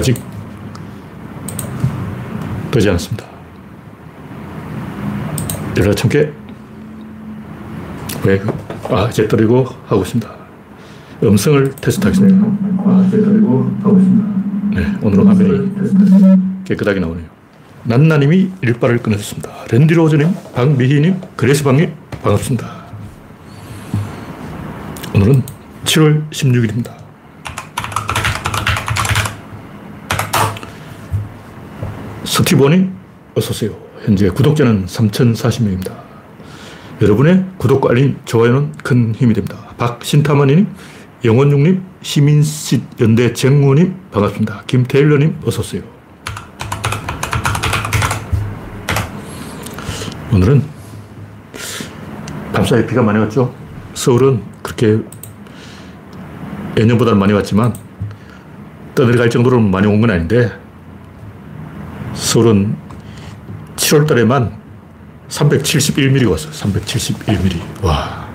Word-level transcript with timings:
아직 0.00 0.18
되지 2.70 2.88
않았습니다. 2.88 3.26
연락 5.76 5.94
참깨. 5.94 6.32
왜? 8.24 8.40
아, 8.88 9.08
이제 9.10 9.28
떨리고 9.28 9.66
하고 9.86 10.00
있습니다. 10.00 10.30
음성을 11.22 11.70
테스트하겠습니다. 11.76 12.46
아, 12.86 13.04
이제 13.08 13.20
떨리고 13.20 13.70
하고 13.82 13.98
있습니다. 13.98 14.80
네, 14.80 14.98
오늘은 15.02 15.26
화면이 15.26 16.64
깨끗하게 16.64 17.00
나오네요. 17.00 17.26
난나님이 17.84 18.52
일발을 18.62 18.98
끊으셨습니다. 19.02 19.50
랜디 19.70 19.92
로즈님, 19.92 20.34
박미희님, 20.54 21.20
그레스방님, 21.36 21.92
반갑습니다. 22.22 22.66
오늘은 25.14 25.42
7월 25.84 26.30
16일입니다. 26.30 26.99
스티브님, 32.40 32.90
어서오세요. 33.36 33.70
현재 34.02 34.30
구독자는 34.30 34.86
3,040명입니다. 34.86 35.92
여러분의 37.02 37.44
구독과 37.58 37.90
알림, 37.90 38.16
좋아요는 38.24 38.72
큰 38.82 39.14
힘이 39.14 39.34
됩니다. 39.34 39.58
박신타마님, 39.76 40.66
영원중님, 41.22 41.82
시민식 42.00 42.82
연대 42.98 43.34
정우님, 43.34 43.94
반갑습니다. 44.10 44.62
김태일러님, 44.66 45.36
어서오세요. 45.44 45.82
오늘은 50.32 50.62
밤사이 52.54 52.86
비가 52.86 53.02
많이 53.02 53.18
왔죠. 53.18 53.54
서울은 53.92 54.42
그렇게 54.62 54.98
예년보다는 56.78 57.18
많이 57.18 57.34
왔지만 57.34 57.74
떠내려갈 58.94 59.28
정도로 59.28 59.60
많이 59.60 59.86
온 59.86 60.00
건 60.00 60.10
아닌데 60.10 60.50
서울은 62.34 62.76
7월 63.74 64.06
달에만 64.06 64.56
371mm 65.28 66.30
왔어요. 66.30 66.52
371mm. 66.52 67.84
와. 67.84 68.28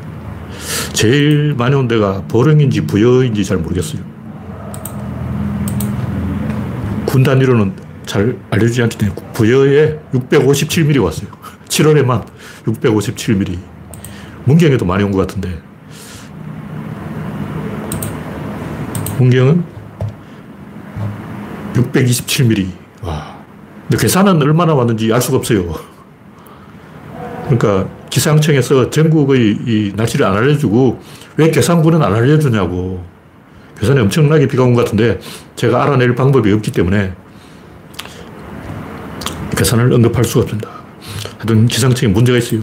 제일 0.91 1.53
많이 1.57 1.75
온 1.77 1.87
데가 1.87 2.21
보령인지 2.27 2.81
부여인지 2.81 3.45
잘 3.45 3.55
모르겠어요. 3.57 4.01
군 7.05 7.23
단위로는 7.23 7.73
잘 8.05 8.37
알려주지 8.51 8.81
않기 8.83 8.97
때문에 8.97 9.15
부여에 9.31 9.97
657mm 10.13 11.01
왔어요. 11.01 11.29
7월에만 11.69 12.25
657mm. 12.65 13.57
문경에도 14.43 14.83
많이 14.85 15.05
온 15.05 15.11
것 15.13 15.19
같은데. 15.19 15.57
문경은 19.19 19.63
627mm. 21.75 22.84
와. 23.85 23.89
근데 23.89 24.01
계산은 24.01 24.41
얼마나 24.41 24.73
왔는지 24.73 25.11
알 25.13 25.21
수가 25.21 25.37
없어요. 25.37 25.75
그러니까 27.45 27.87
기상청에서 28.09 28.89
전국의 28.89 29.59
이 29.65 29.93
날씨를 29.95 30.25
안 30.25 30.33
알려주고 30.37 30.99
왜 31.37 31.51
계산군은 31.51 32.01
안 32.01 32.13
알려주냐고. 32.13 33.03
계산에 33.79 34.01
엄청나게 34.01 34.47
비가 34.47 34.63
온 34.63 34.73
것 34.73 34.85
같은데 34.85 35.19
제가 35.55 35.83
알아낼 35.83 36.15
방법이 36.15 36.51
없기 36.53 36.71
때문에 36.71 37.13
계산을 39.57 39.91
언급할 39.93 40.23
수가 40.23 40.43
없습니다. 40.43 40.69
하여튼 41.37 41.67
기상청에 41.67 42.11
문제가 42.11 42.37
있어요. 42.37 42.61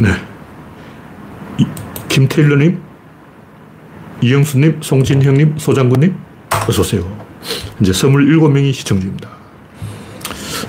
네. 0.00 0.08
김태일러님, 2.08 2.80
이영수님, 4.22 4.78
송진형님, 4.80 5.54
소장군님, 5.58 6.14
어서오세요. 6.68 7.04
이제 7.80 7.90
27명이 7.90 8.72
시청 8.72 9.00
중입니다. 9.00 9.28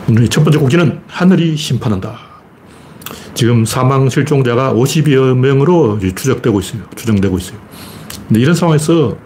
오늘 0.10 0.28
첫 0.28 0.44
번째 0.44 0.58
곡기는 0.58 1.02
하늘이 1.08 1.56
심판한다. 1.56 2.18
지금 3.36 3.64
사망 3.64 4.10
실종자가 4.10 4.74
50여 4.74 5.36
명으로 5.38 6.00
추적되고 6.00 6.60
있어요. 6.60 6.82
추정되고 6.96 7.38
있어요. 7.38 7.60
근데 8.28 8.42
이런 8.42 8.56
상황에서 8.56 9.18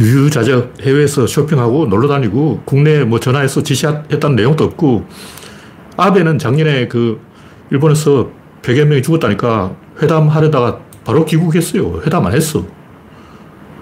유유자적 0.00 0.78
해외에서 0.82 1.26
쇼핑하고 1.26 1.86
놀러 1.86 2.08
다니고 2.08 2.62
국내에 2.64 3.04
뭐 3.04 3.20
전화해서 3.20 3.62
지시했다는 3.62 4.36
내용도 4.36 4.64
없고 4.64 5.06
아베는 5.96 6.38
작년에 6.38 6.88
그 6.88 7.20
일본에서 7.70 8.30
100여 8.62 8.84
명이 8.84 9.02
죽었다니까 9.02 9.74
회담하려다가 10.02 10.80
바로 11.04 11.24
귀국했어요. 11.24 12.02
회담 12.04 12.26
안 12.26 12.32
했어. 12.32 12.77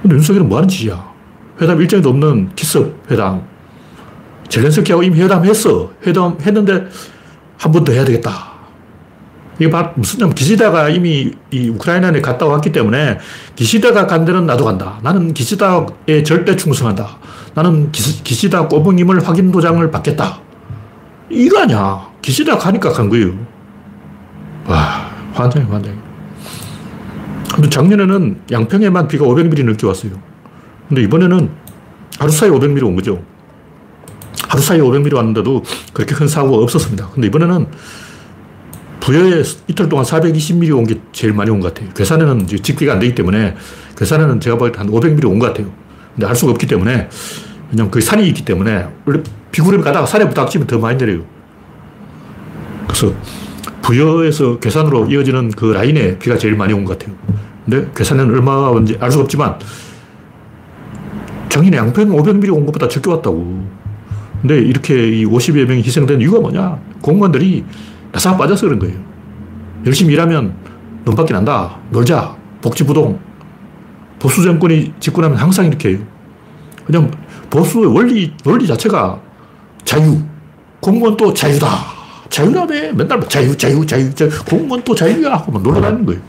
근데 0.03 0.17
윤석열은 0.17 0.49
뭐 0.49 0.59
하는 0.59 0.69
짓이야? 0.69 1.15
회담 1.61 1.81
일정도 1.81 2.11
없는 2.11 2.51
기습 2.55 2.95
회담. 3.11 3.43
젤렌스키하고 4.49 5.03
이미 5.03 5.21
회담했어. 5.21 5.91
회담했는데 6.07 6.87
한 7.59 7.73
번 7.73 7.85
더 7.85 7.93
해야 7.93 8.05
되겠다. 8.05 8.55
이게 9.59 9.69
무슨 9.95 10.19
냐면 10.21 10.35
기시다가 10.35 10.91
이미 10.91 11.33
이 11.51 11.69
우크라이나에 11.71 12.21
갔다 12.21 12.45
왔기 12.45 12.73
때문에 12.73 13.19
기시다가 13.57 14.07
간 14.07 14.27
데는 14.27 14.45
나도 14.45 14.67
간다. 14.67 14.99
나는 15.03 15.33
기시다에 15.33 16.23
절대 16.25 16.55
충성한다. 16.55 17.17
나는 17.55 17.91
기시, 17.91 18.23
기시다 18.23 18.69
꼬붕임을 18.69 19.27
확인 19.27 19.51
도장을 19.51 19.91
받겠다. 19.91 20.41
이거 21.31 21.61
아니야. 21.63 22.07
기시다 22.21 22.59
가니까 22.59 22.93
간 22.93 23.09
거예요. 23.09 23.33
와, 24.67 25.11
환장해, 25.33 25.67
환장해. 25.71 25.97
근데 27.57 27.69
작년에는 27.71 28.41
양평에만 28.53 29.09
비가 29.09 29.25
500mm 29.25 29.65
넘게 29.65 29.87
왔어요. 29.87 30.13
근데 30.89 31.03
이번에는 31.03 31.51
하루 32.19 32.31
사이 32.31 32.51
500mm 32.51 32.85
온 32.85 32.95
거죠. 32.97 33.23
하루 34.49 34.63
사이 34.63 34.79
500mm 34.79 35.15
왔는데도 35.15 35.65
그렇게 35.93 36.15
큰 36.15 36.29
사고가 36.29 36.63
없었습니다. 36.63 37.09
근데 37.15 37.27
이번에는 37.29 37.67
부여에 39.01 39.43
이틀 39.69 39.89
동안 39.89 40.05
420mm 40.05 40.77
온 40.77 40.85
게 40.85 41.01
제일 41.13 41.33
많이 41.33 41.51
온 41.51 41.61
것 41.61 41.73
같아요. 41.73 41.91
괴산에는 41.95 42.47
집계가 42.47 42.93
안 42.95 42.99
되기 42.99 43.15
때문에 43.15 43.57
괴산에는 43.97 44.41
제가 44.41 44.59
볼 44.59 44.71
때 44.73 44.79
한 44.79 44.89
500mm 44.91 45.25
온 45.27 45.39
것 45.39 45.47
같아요. 45.47 45.71
근데 46.15 46.27
알 46.27 46.37
수가 46.37 46.53
없기 46.53 46.67
때문에 46.67 47.09
왜냐면 47.71 47.91
그 47.91 48.01
산이 48.01 48.27
있기 48.29 48.45
때문에 48.45 48.87
원래 49.07 49.23
비구름이 49.51 49.83
가다가 49.83 50.07
산에 50.07 50.29
부닥치면 50.29 50.67
더 50.67 50.79
많이 50.79 50.99
내려요. 50.99 51.25
그래서 52.87 53.15
부여에서 53.83 54.59
괴산으로 54.59 55.07
이어지는 55.07 55.51
그 55.53 55.67
라인에 55.73 56.19
비가 56.19 56.37
제일 56.37 56.55
많이 56.57 56.73
온 56.75 56.85
것 56.85 56.99
같아요. 56.99 57.17
근데 57.67 57.91
괴산에는 57.95 58.33
얼마가 58.35 58.71
온지 58.71 58.97
알 59.01 59.11
수 59.11 59.21
없지만 59.21 59.59
작년에 61.49 61.77
양평 61.77 62.09
500mm 62.09 62.55
온 62.55 62.67
것보다 62.67 62.89
적게 62.89 63.11
왔다고. 63.11 63.67
근데 64.41 64.59
이렇게 64.59 65.21
이 65.21 65.25
50여 65.25 65.67
명이 65.67 65.83
희생된 65.83 66.21
이유가 66.21 66.39
뭐냐? 66.41 66.79
공무원들이 67.01 67.65
나사 68.13 68.37
빠져서 68.37 68.67
그런 68.67 68.79
거예요. 68.79 68.97
열심히 69.87 70.15
일하면 70.15 70.55
눈밖에 71.05 71.33
난다. 71.33 71.77
놀자. 71.91 72.37
복지부동. 72.61 73.19
보수 74.19 74.43
정권이 74.43 74.93
집권하면 75.01 75.39
항상 75.39 75.67
이렇게 75.67 75.91
해요. 75.91 75.99
그냥 76.85 77.11
보수의 77.51 77.87
원리, 77.87 78.33
원리 78.45 78.67
자체가 78.67 79.19
자유. 79.85 80.19
공무원 80.81 81.17
또 81.17 81.33
자유다. 81.33 81.69
자유라며. 82.29 82.93
맨날 82.93 83.19
뭐 83.19 83.29
자유, 83.29 83.57
자유, 83.57 83.87
자유, 83.87 84.15
자유. 84.15 84.29
공무원 84.49 84.83
또 84.85 84.95
자유야. 84.95 85.33
하고 85.33 85.59
놀러 85.59 85.81
다니는 85.81 86.05
거예요. 86.07 86.21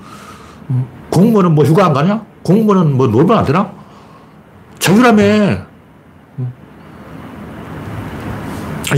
공무원은 1.10 1.56
뭐 1.56 1.64
휴가 1.66 1.86
안 1.86 1.94
가냐? 1.94 2.24
공무원은 2.44 2.96
뭐 2.98 3.08
놀면 3.08 3.38
안 3.38 3.46
되나? 3.46 3.72
자유라며. 4.80 5.66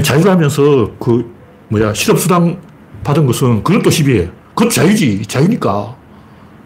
자유라면서 0.03 0.91
그, 0.99 1.33
뭐야, 1.69 1.93
실업수당 1.93 2.59
받은 3.03 3.25
것은 3.25 3.63
그것도 3.63 3.89
시비해. 3.89 4.29
그것도 4.53 4.69
자유지. 4.69 5.25
자유니까. 5.25 5.95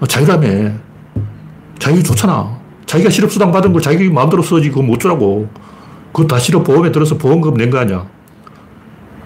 자유라며. 0.07 0.71
자유 1.79 2.03
좋잖아. 2.03 2.57
자기가 2.85 3.09
실업수당 3.09 3.51
받은 3.51 3.71
걸 3.73 3.81
자기 3.81 4.09
마음대로 4.09 4.41
써지, 4.43 4.69
그거 4.69 4.81
못 4.81 4.99
주라고. 4.99 5.47
그거 6.11 6.27
다 6.27 6.37
실업보험에 6.39 6.91
들어서 6.91 7.17
보험금 7.17 7.55
낸 7.55 7.69
거 7.69 7.79
아니야. 7.79 8.05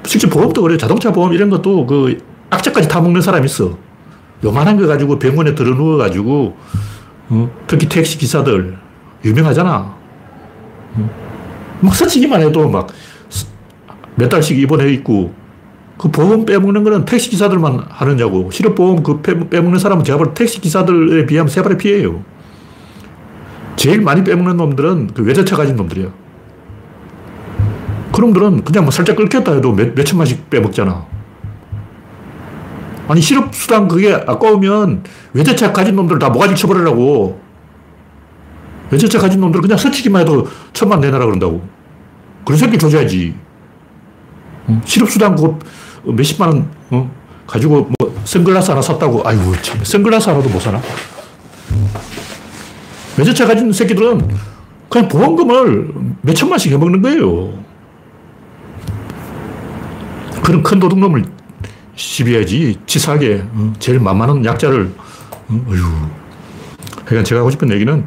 실제 0.06 0.30
보험도 0.30 0.62
그래. 0.62 0.78
자동차 0.78 1.12
보험 1.12 1.34
이런 1.34 1.50
것도 1.50 1.86
그 1.86 2.18
악재까지 2.50 2.88
타먹는 2.88 3.22
사람이 3.22 3.46
있어. 3.46 3.78
요만한 4.44 4.78
거 4.78 4.88
가지고 4.88 5.20
병원에 5.20 5.56
들어 5.56 5.74
누워가지고, 5.76 6.58
어? 7.30 7.50
특히 7.68 7.90
택시 7.90 8.18
기사들, 8.18 8.78
유명하잖아. 9.26 9.96
어? 10.96 11.10
막 11.82 11.96
스치기만 11.96 12.42
해도 12.42 12.68
막 12.70 12.88
몇 14.18 14.30
달씩 14.30 14.58
입원해 14.60 14.92
있고, 14.94 15.34
그 15.98 16.10
보험 16.10 16.46
빼먹는 16.46 16.84
거는 16.84 17.06
택시 17.06 17.30
기사들만 17.30 17.86
하느냐고. 17.88 18.50
실업보험 18.52 19.04
그 19.04 19.22
빼먹는 19.22 19.80
사람은 19.80 20.04
제가 20.04 20.18
볼 20.18 20.34
택시 20.34 20.60
기사들에 20.60 21.26
비하면 21.26 21.50
세 21.50 21.62
발의 21.62 21.78
피해예요. 21.78 22.24
제일 23.76 24.02
많이 24.02 24.24
빼먹는 24.24 24.58
놈들은 24.58 25.12
그 25.14 25.24
외제차 25.24 25.56
가진 25.56 25.76
놈들이야. 25.76 26.08
그놈들은 28.12 28.64
그냥 28.64 28.86
뭐 28.86 28.92
살짝 28.92 29.16
끓겠다 29.16 29.54
해도 29.54 29.72
몇, 29.72 29.94
몇 29.94 30.04
천만씩 30.04 30.50
빼먹잖아. 30.50 31.06
아니, 33.08 33.22
실업수당 33.22 33.88
그게 33.88 34.14
아까우면 34.14 35.04
외제차 35.34 35.72
가진 35.72 35.96
놈들 35.96 36.20
다 36.20 36.30
모가지 36.30 36.56
쳐버리라고. 36.56 37.40
외제차 38.92 39.20
가진 39.20 39.40
놈들 39.42 39.62
그냥 39.62 39.78
서치기만 39.78 40.22
해도 40.22 40.48
천만 40.74 41.00
내놔라 41.00 41.26
그런다고. 41.26 41.62
그런 42.46 42.58
새끼 42.58 42.78
조져야지. 42.78 43.36
실업수당 44.86 45.36
그거 45.36 45.58
몇십만 46.04 46.50
원, 46.50 46.70
어? 46.92 47.12
가지고 47.46 47.90
뭐 48.00 48.22
선글라스 48.26 48.72
하나 48.72 48.82
샀다고. 48.82 49.22
아이고, 49.26 49.54
참. 49.62 49.84
선글라스 49.84 50.30
하나도 50.30 50.50
못 50.50 50.60
사나? 50.62 50.82
외제차 53.18 53.48
가진 53.48 53.72
새끼들은 53.72 54.28
그냥 54.90 55.08
보험금을 55.08 55.94
몇 56.22 56.34
천만씩 56.34 56.72
해먹는 56.74 57.02
거예요. 57.02 57.54
그런 60.44 60.64
큰 60.64 60.80
도둑놈을 60.80 61.26
시비해야지. 61.98 62.78
치사하게. 62.86 63.44
어? 63.54 63.74
제일 63.80 64.00
만만한 64.00 64.46
약자를. 64.46 64.94
어? 65.50 65.66
어휴. 65.68 65.84
그러니까 67.06 67.24
제가 67.24 67.42
하고 67.42 67.50
싶은 67.52 67.70
얘기는 67.72 68.06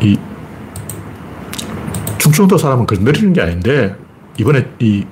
이 0.00 0.16
충청도 2.18 2.56
사람은 2.58 2.86
건드리는 2.86 3.32
게 3.32 3.40
아닌데 3.42 3.96
이번에 4.38 4.66
이 4.80 5.04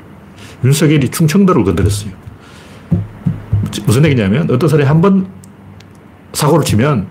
윤석열이 0.64 1.08
충청도를 1.10 1.64
건드렸어요. 1.64 2.12
무슨 3.84 4.04
얘기냐면 4.04 4.48
어떤 4.50 4.68
사람이 4.68 4.86
한 4.88 5.00
번 5.00 5.26
사고를 6.32 6.64
치면 6.64 7.06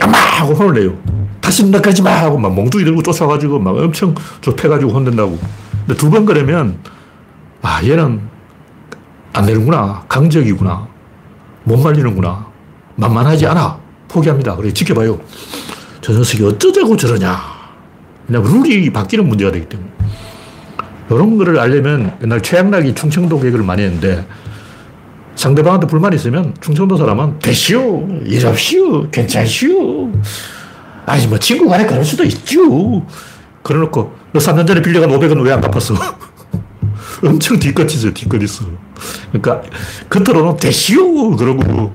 야마! 0.00 0.16
하고 0.16 0.54
혼을 0.54 0.80
내요. 0.80 0.96
다시 1.40 1.68
나가지 1.68 2.02
마! 2.02 2.10
하고 2.12 2.38
막 2.38 2.54
몽둥이 2.54 2.84
들고 2.84 3.02
쫓아가지고 3.02 3.58
막 3.58 3.76
엄청 3.76 4.14
좁혀가지고 4.40 4.92
혼낸다고. 4.92 5.38
근데 5.86 5.94
두 5.96 6.08
번 6.10 6.24
그러면 6.24 6.78
아, 7.62 7.82
얘는 7.84 8.20
안 9.32 9.46
내는구나. 9.46 10.04
강적이구나. 10.08 10.86
못 11.64 11.76
말리는구나. 11.78 12.46
만만하지 12.96 13.46
않아. 13.46 13.78
포기합니다. 14.08 14.56
그래, 14.56 14.72
지켜봐요. 14.72 15.20
저 16.00 16.12
녀석이 16.12 16.44
어쩌자고 16.44 16.96
저러냐. 16.96 17.40
그냥 18.26 18.42
룰이 18.42 18.90
바뀌는 18.92 19.28
문제가 19.28 19.52
되기 19.52 19.68
때문에. 19.68 19.88
이런 21.10 21.36
거를 21.38 21.58
알려면 21.58 22.16
옛날 22.22 22.40
최양락이 22.40 22.94
충청도 22.94 23.40
개그를 23.40 23.64
많이 23.64 23.82
했는데 23.82 24.24
상대방한테 25.34 25.86
불만이 25.88 26.14
있으면 26.16 26.54
충청도 26.60 26.96
사람은 26.96 27.38
되시오, 27.40 28.06
이럽시오, 28.24 29.10
괜찮시오. 29.10 30.12
아니, 31.06 31.26
뭐 31.26 31.38
친구 31.38 31.68
간에 31.68 31.86
그럴 31.86 32.04
수도 32.04 32.22
있죠. 32.24 33.04
그래놓고 33.62 34.14
너 34.32 34.38
3년 34.40 34.66
전에 34.66 34.82
빌려간 34.82 35.10
500원 35.10 35.42
왜 35.44 35.52
안 35.52 35.60
갚았어? 35.60 35.94
엄청 37.24 37.58
뒤끝이죠, 37.58 38.12
뒤끝 38.14 38.40
있어. 38.42 38.64
그러니까 39.32 39.62
겉으로는 40.08 40.56
되시오 40.56 41.36
그러고 41.36 41.94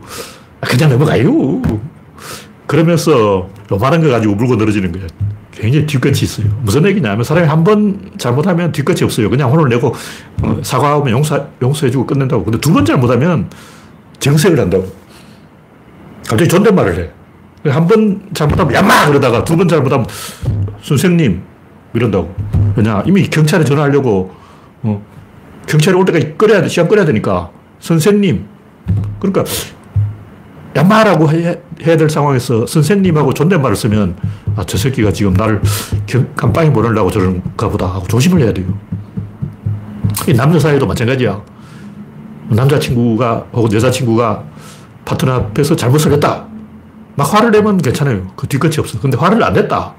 그냥 0.62 0.90
넘어가요. 0.90 1.62
그러면서 2.68 3.50
요만한 3.72 4.02
거 4.02 4.10
가지고 4.10 4.36
물고 4.36 4.56
늘어지는 4.56 4.92
거예요. 4.92 5.08
굉장히 5.52 5.86
뒤끝이 5.86 6.20
있어요. 6.24 6.48
무슨 6.64 6.86
얘기냐면 6.86 7.24
사람이 7.24 7.48
한 7.48 7.64
번 7.64 8.12
잘못하면 8.18 8.72
뒤끝이 8.72 9.04
없어요. 9.04 9.30
그냥 9.30 9.52
혼을 9.52 9.70
내고 9.70 9.94
어, 10.44 10.60
사과하면 10.62 11.10
용서, 11.12 11.48
용서해주고 11.62 12.06
끝낸다고. 12.06 12.44
근데 12.44 12.60
두 12.60 12.74
번 12.74 12.84
잘못하면 12.84 13.50
정색을 14.20 14.60
한다고. 14.60 14.92
갑자기 16.28 16.50
존댓말을 16.50 16.98
해. 16.98 17.10
한 17.72 17.88
번 17.88 18.22
잘못하면 18.34 18.74
야마! 18.76 19.08
그러다가 19.08 19.44
두 19.44 19.56
번 19.56 19.68
잘못하면 19.68 20.06
선생님 20.82 21.42
이런다고. 21.94 22.36
왜냐 22.76 23.02
이미 23.08 23.28
경찰에 23.28 23.64
전화하려고 23.64 24.32
어, 24.84 25.02
경찰이 25.68 25.96
올 25.98 26.06
때까지 26.06 26.36
끌어야 26.38 26.62
돼. 26.62 26.68
시간 26.68 26.88
끌어야 26.88 27.06
되니까 27.06 27.50
선생님 27.80 28.46
그러니까 29.20 29.44
야마라고 30.76 31.30
해, 31.32 31.60
해야 31.84 31.98
될 31.98 32.10
상황에서 32.10 32.66
선생님하고 32.66 33.34
존댓말을 33.34 33.76
쓰면 33.76 34.16
아, 34.56 34.64
저 34.66 34.78
새끼가 34.78 35.12
지금 35.12 35.34
나를 35.34 35.62
깜빵이 36.36 36.72
보내려고 36.72 37.12
저런가 37.12 37.70
보다 37.70 37.88
하고 37.88 38.06
조심을 38.08 38.42
해야 38.42 38.54
돼요. 38.54 38.68
남녀 40.36 40.60
사이도 40.60 40.86
마찬가지야. 40.86 41.42
남자친구가 42.50 43.48
혹은 43.54 43.72
여자친구가 43.74 44.44
파트너 45.06 45.34
앞에서 45.34 45.76
잘못을 45.76 46.12
했다. 46.14 46.46
막 47.16 47.34
화를 47.34 47.52
내면 47.52 47.78
괜찮아요. 47.78 48.28
그 48.36 48.48
뒤끝이 48.48 48.76
없어. 48.80 49.00
근데 49.00 49.18
화를 49.18 49.42
안 49.44 49.54
냈다. 49.54 49.94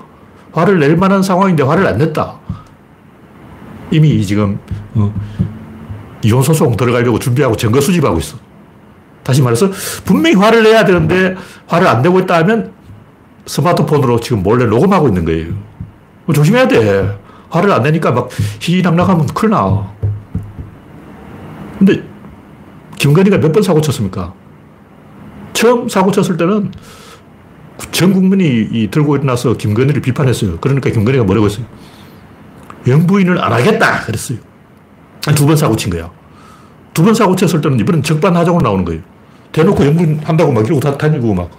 화를 0.52 0.78
낼 0.78 0.96
만한 0.96 1.22
상황인데 1.22 1.62
화를 1.62 1.86
안 1.86 1.98
냈다. 1.98 2.38
이미 3.90 4.24
지금 4.24 4.58
어, 4.94 5.12
이혼소송 6.22 6.76
들어가려고 6.76 7.18
준비하고 7.18 7.56
증거 7.56 7.80
수집하고 7.80 8.18
있어. 8.18 8.36
다시 9.22 9.42
말해서 9.42 9.70
분명히 10.04 10.36
화를 10.36 10.62
내야 10.62 10.84
되는데 10.84 11.34
화를 11.66 11.86
안 11.86 12.02
내고 12.02 12.20
있다 12.20 12.36
하면 12.38 12.72
스마트폰으로 13.46 14.20
지금 14.20 14.42
몰래 14.42 14.64
녹음하고 14.66 15.08
있는 15.08 15.24
거예요. 15.24 15.52
조심해야 16.32 16.68
돼. 16.68 17.18
화를 17.50 17.70
안 17.72 17.82
내니까 17.82 18.10
막 18.12 18.28
희희낙낙하면 18.60 19.26
큰일 19.28 19.50
나. 19.50 19.92
근데 21.78 22.02
김건희가 22.98 23.38
몇 23.38 23.52
번 23.52 23.62
사고 23.62 23.80
쳤습니까? 23.80 24.32
처음 25.52 25.88
사고 25.88 26.10
쳤을 26.10 26.36
때는 26.36 26.72
전 27.92 28.12
국민이 28.12 28.88
들고 28.90 29.16
일어나서 29.16 29.54
김건희를 29.56 30.00
비판했어요. 30.02 30.58
그러니까 30.60 30.90
김건희가 30.90 31.24
뭐라고 31.24 31.46
했어요? 31.46 31.66
영부인을 32.86 33.42
안 33.42 33.52
하겠다. 33.52 34.00
그랬어요. 34.02 34.38
두 35.34 35.46
번 35.46 35.56
사고 35.56 35.74
친 35.76 35.90
거야. 35.90 36.10
두 36.94 37.02
번 37.04 37.14
사고 37.14 37.34
쳤을 37.36 37.60
때는 37.60 37.78
이번엔 37.80 38.02
적반하장으로 38.02 38.62
나오는 38.62 38.84
거예요. 38.84 39.00
대놓고 39.52 39.84
영분 39.86 40.20
한다고 40.24 40.52
막 40.52 40.64
이러고 40.64 40.80
다 40.80 40.96
다니고 40.96 41.34
막. 41.34 41.50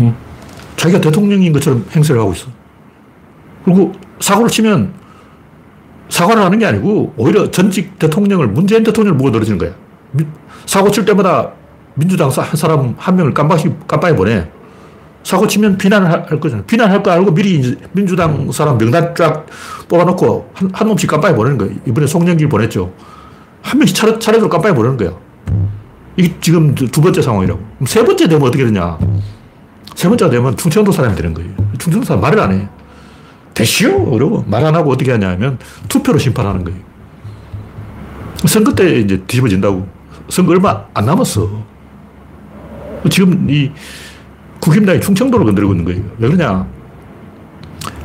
응? 0.00 0.14
자기가 0.76 1.00
대통령인 1.00 1.52
것처럼 1.52 1.84
행세를 1.94 2.20
하고 2.20 2.32
있어. 2.32 2.46
그리고 3.64 3.92
사고를 4.20 4.50
치면 4.50 4.92
사과를 6.08 6.42
하는 6.42 6.58
게 6.58 6.66
아니고 6.66 7.14
오히려 7.16 7.50
전직 7.50 7.98
대통령을 7.98 8.48
문재인 8.48 8.82
대통령을 8.82 9.18
보고 9.18 9.30
늘어지는 9.30 9.58
거야. 9.58 9.72
사고 10.66 10.90
칠 10.90 11.04
때마다 11.04 11.50
민주당 11.94 12.28
한 12.30 12.56
사람 12.56 12.94
한 12.98 13.16
명을 13.16 13.34
깜빡이, 13.34 13.70
깜빡이 13.86 14.16
보내. 14.16 14.48
사고 15.22 15.46
치면 15.46 15.76
비난을 15.78 16.10
할 16.10 16.40
거잖아. 16.40 16.62
비난할 16.64 17.02
거 17.02 17.10
알고 17.10 17.32
미리 17.34 17.76
민주당 17.92 18.50
사람 18.52 18.78
명단 18.78 19.14
쫙 19.14 19.46
뽑아놓고 19.88 20.50
한, 20.54 20.70
한 20.72 20.88
놈씩 20.88 21.08
깜빡이 21.10 21.34
보내는 21.36 21.58
거예요. 21.58 21.74
이번에 21.86 22.06
송영길 22.06 22.48
보냈죠. 22.48 22.92
한 23.62 23.78
명씩 23.78 23.94
차례, 23.96 24.18
차례대로 24.18 24.48
깜빡이 24.48 24.74
보내는 24.74 24.96
거야. 24.96 25.12
이게 26.16 26.34
지금 26.40 26.74
두 26.74 27.00
번째 27.00 27.20
상황이라고. 27.22 27.60
세 27.86 28.04
번째 28.04 28.28
되면 28.28 28.46
어떻게 28.46 28.64
되냐. 28.64 28.98
세 29.94 30.08
번째가 30.08 30.30
되면 30.30 30.56
충청도 30.56 30.90
사람이 30.92 31.14
되는 31.14 31.34
거예요. 31.34 31.50
충청도 31.78 32.06
사람 32.06 32.20
말을 32.22 32.40
안 32.40 32.52
해. 32.52 32.68
되시오! 33.52 34.10
그러고 34.10 34.44
말 34.46 34.64
안 34.64 34.74
하고 34.74 34.90
어떻게 34.90 35.10
하냐면 35.12 35.58
투표로 35.88 36.18
심판하는 36.18 36.64
거예요. 36.64 36.78
선거 38.46 38.72
때 38.74 39.00
이제 39.00 39.20
뒤집어진다고. 39.26 39.86
선거 40.30 40.52
얼마 40.52 40.84
안 40.94 41.04
남았어. 41.04 41.50
지금 43.10 43.48
이 43.50 43.70
국힘당이 44.60 45.00
충청도를 45.00 45.46
건드리고 45.46 45.72
있는 45.72 45.84
거예요. 45.84 46.02
왜 46.18 46.28
그러냐. 46.28 46.66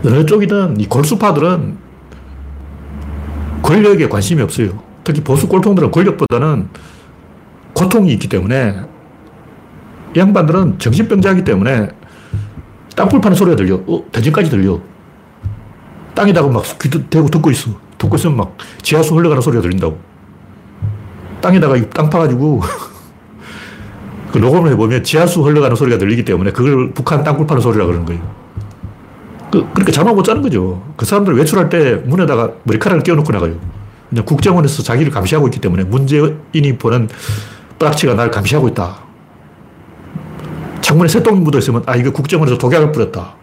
어느 0.06 0.26
쪽이든 0.26 0.80
이 0.80 0.88
골수파들은 0.88 1.78
권력에 3.62 4.08
관심이 4.08 4.42
없어요. 4.42 4.70
특히 5.04 5.22
보수 5.22 5.48
꼴통들은 5.48 5.92
권력보다는 5.92 6.70
고통이 7.74 8.12
있기 8.14 8.30
때문에 8.30 8.76
이 10.16 10.20
양반들은 10.20 10.80
정신병자이기 10.80 11.44
때문에 11.44 11.90
땅굴 12.96 13.20
파는 13.22 13.36
소리가 13.36 13.56
들려. 13.58 13.76
어, 13.88 14.04
대전까지 14.12 14.50
들려. 14.50 14.80
땅에다가 16.14 16.48
막 16.48 16.64
귀 16.80 16.90
대고 17.10 17.28
듣고 17.30 17.52
있어. 17.52 17.72
듣고 17.98 18.16
있으면 18.16 18.38
막 18.38 18.58
지하수 18.82 19.16
흘러가는 19.16 19.42
소리가 19.42 19.62
들린다고. 19.62 20.00
땅에다가 21.42 21.76
땅 21.90 22.10
파가지고 22.10 22.62
그 24.36 24.40
녹음을 24.40 24.70
해보면 24.74 25.06
지하수 25.06 25.44
흘러가는 25.44 25.78
소리가 25.78 25.98
들리기 25.98 26.26
때문에 26.26 26.52
그걸 26.52 26.92
북한 26.92 27.24
땅굴 27.24 27.48
파는 27.48 27.62
소리라 27.62 27.86
그러는 27.86 28.06
거예요. 28.06 28.22
그, 29.50 29.66
그렇게 29.74 29.94
잠을 29.94 30.14
못 30.14 30.24
자는 30.24 30.42
거죠. 30.42 30.84
그 30.98 31.06
사람들 31.06 31.38
외출할 31.38 31.70
때 31.70 31.96
문에다가 32.04 32.52
머리카락을 32.64 33.02
끼워놓고 33.04 33.32
나가요. 33.32 33.54
그냥 34.10 34.26
국정원에서 34.26 34.84
자기를 34.84 35.10
감시하고 35.14 35.48
있기 35.48 35.62
때문에 35.62 35.86
문재인이 35.86 36.78
보는 36.78 37.08
뿌락치가 37.80 38.16
날 38.16 38.30
감시하고 38.30 38.68
있다. 38.68 38.98
창문에 40.82 41.08
새똥이 41.08 41.40
묻어 41.40 41.60
있으면 41.60 41.84
아 41.86 41.96
이거 41.96 42.12
국정원에서 42.12 42.58
독약을 42.58 42.92
뿌렸다. 42.92 43.36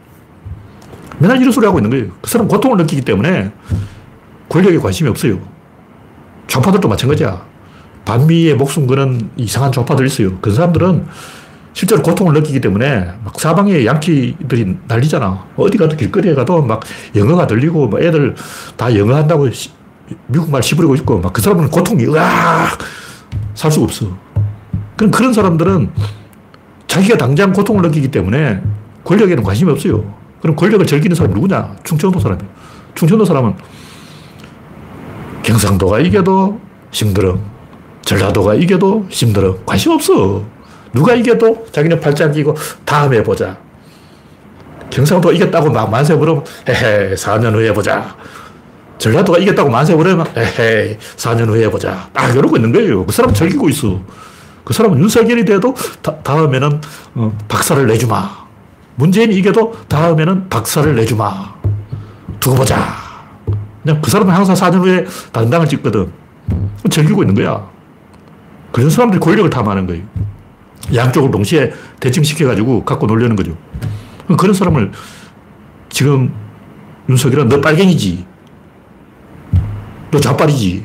맨날 1.18 1.40
이런 1.40 1.52
소리 1.52 1.64
하고 1.64 1.78
있는 1.78 1.88
거예요. 1.88 2.06
그 2.20 2.28
사람 2.28 2.46
고통을 2.46 2.76
느끼기 2.76 3.00
때문에 3.00 3.50
권력에 4.50 4.76
관심이 4.76 5.08
없어요. 5.08 5.38
좌파들도 6.48 6.86
마찬가지야. 6.86 7.51
반미의 8.04 8.56
목숨 8.56 8.86
거는 8.86 9.30
이상한 9.36 9.72
좌파들 9.72 10.06
있어요. 10.06 10.38
그 10.40 10.52
사람들은 10.52 11.06
실제로 11.72 12.02
고통을 12.02 12.34
느끼기 12.34 12.60
때문에 12.60 13.12
막 13.24 13.38
사방에 13.38 13.86
양키들이 13.86 14.76
난리잖아. 14.88 15.46
어디 15.56 15.78
가도 15.78 15.96
길거리에 15.96 16.34
가도 16.34 16.62
막 16.62 16.82
영어가 17.14 17.46
들리고 17.46 17.88
막 17.88 18.02
애들 18.02 18.34
다 18.76 18.94
영어 18.96 19.14
한다고 19.14 19.50
시, 19.50 19.70
미국말 20.26 20.62
시부리고 20.62 20.94
있고 20.96 21.20
막 21.20 21.32
그 21.32 21.40
사람은 21.40 21.70
고통이 21.70 22.04
으악 22.06 22.78
살 23.54 23.70
수가 23.70 23.84
없어. 23.84 24.06
그럼 24.96 25.10
그런 25.10 25.32
사람들은 25.32 25.90
자기가 26.86 27.16
당장 27.16 27.52
고통을 27.52 27.82
느끼기 27.82 28.08
때문에 28.10 28.62
권력에는 29.04 29.42
관심이 29.42 29.70
없어요. 29.70 30.14
그럼 30.42 30.56
권력을 30.56 30.84
즐기는 30.86 31.14
사람이 31.14 31.34
누구냐? 31.34 31.76
충청도 31.84 32.20
사람이에요. 32.20 32.50
충청도 32.94 33.24
사람은 33.24 33.54
경상도가 35.42 36.00
이겨도 36.00 36.60
힘들어. 36.90 37.38
전라도가 38.04 38.54
이겨도 38.54 39.06
힘들어. 39.08 39.56
관심 39.64 39.92
없어. 39.92 40.42
누가 40.92 41.14
이겨도 41.14 41.66
자기는 41.72 42.00
팔짱 42.00 42.32
끼고 42.32 42.54
다음에 42.84 43.22
보자. 43.22 43.56
경상도 44.90 45.32
이겼다고 45.32 45.70
막 45.70 45.90
만세 45.90 46.16
부르면 46.16 46.44
헤헤 46.68 47.14
4년 47.14 47.54
후에 47.54 47.72
보자. 47.72 48.14
전라도가 48.98 49.38
이겼다고 49.38 49.70
만세 49.70 49.96
부르면 49.96 50.26
헤헤 50.36 50.98
4년 51.16 51.48
후에 51.48 51.70
보자. 51.70 52.08
딱 52.12 52.34
이러고 52.34 52.56
있는 52.56 52.72
거예요. 52.72 53.06
그 53.06 53.12
사람은 53.12 53.34
즐기고 53.34 53.68
있어. 53.70 54.00
그 54.64 54.74
사람은 54.74 54.98
윤석열이 55.00 55.44
돼도 55.44 55.74
다, 56.02 56.44
음에는 56.44 56.80
어, 57.14 57.38
박살을 57.48 57.86
내주마. 57.86 58.42
문재인이 58.96 59.34
이겨도 59.36 59.74
다음에는 59.88 60.48
박살을 60.48 60.94
내주마. 60.96 61.54
두고 62.38 62.56
보자. 62.56 62.76
그냥 63.82 64.00
그 64.02 64.10
사람은 64.10 64.32
항상 64.32 64.54
4년 64.54 64.80
후에 64.84 65.06
단당을 65.32 65.68
찍거든. 65.68 66.12
즐기고 66.90 67.22
있는 67.22 67.34
거야. 67.34 67.66
그런 68.72 68.90
사람들이 68.90 69.20
권력을 69.20 69.48
탐하는 69.50 69.86
거예요. 69.86 70.02
양쪽을 70.94 71.30
동시에 71.30 71.72
대칭시켜가지고 72.00 72.84
갖고 72.84 73.06
놀려는 73.06 73.36
거죠. 73.36 73.56
그런 74.38 74.54
사람을 74.54 74.90
지금 75.90 76.32
윤석열은 77.08 77.48
너 77.48 77.60
빨갱이지. 77.60 78.26
너 80.10 80.18
좌빨이지. 80.18 80.84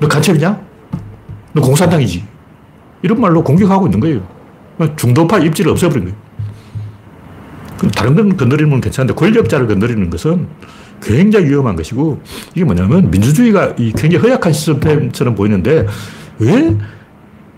너 0.00 0.08
간첩이냐? 0.08 0.60
너 1.52 1.60
공산당이지. 1.62 2.24
이런 3.02 3.20
말로 3.20 3.42
공격하고 3.42 3.86
있는 3.86 4.00
거예요. 4.00 4.26
중도파 4.96 5.38
입지를 5.38 5.70
없애버린 5.72 6.04
거예요. 6.04 6.16
다른 7.96 8.14
건 8.14 8.36
건드리면 8.36 8.80
괜찮은데 8.80 9.14
권력자를 9.14 9.66
건드리는 9.66 10.08
것은 10.10 10.46
굉장히 11.02 11.46
위험한 11.46 11.74
것이고 11.74 12.20
이게 12.54 12.64
뭐냐면 12.64 13.10
민주주의가 13.10 13.74
굉장히 13.74 14.16
허약한 14.16 14.52
시스템처럼 14.52 15.34
보이는데 15.34 15.86
왜 16.42 16.76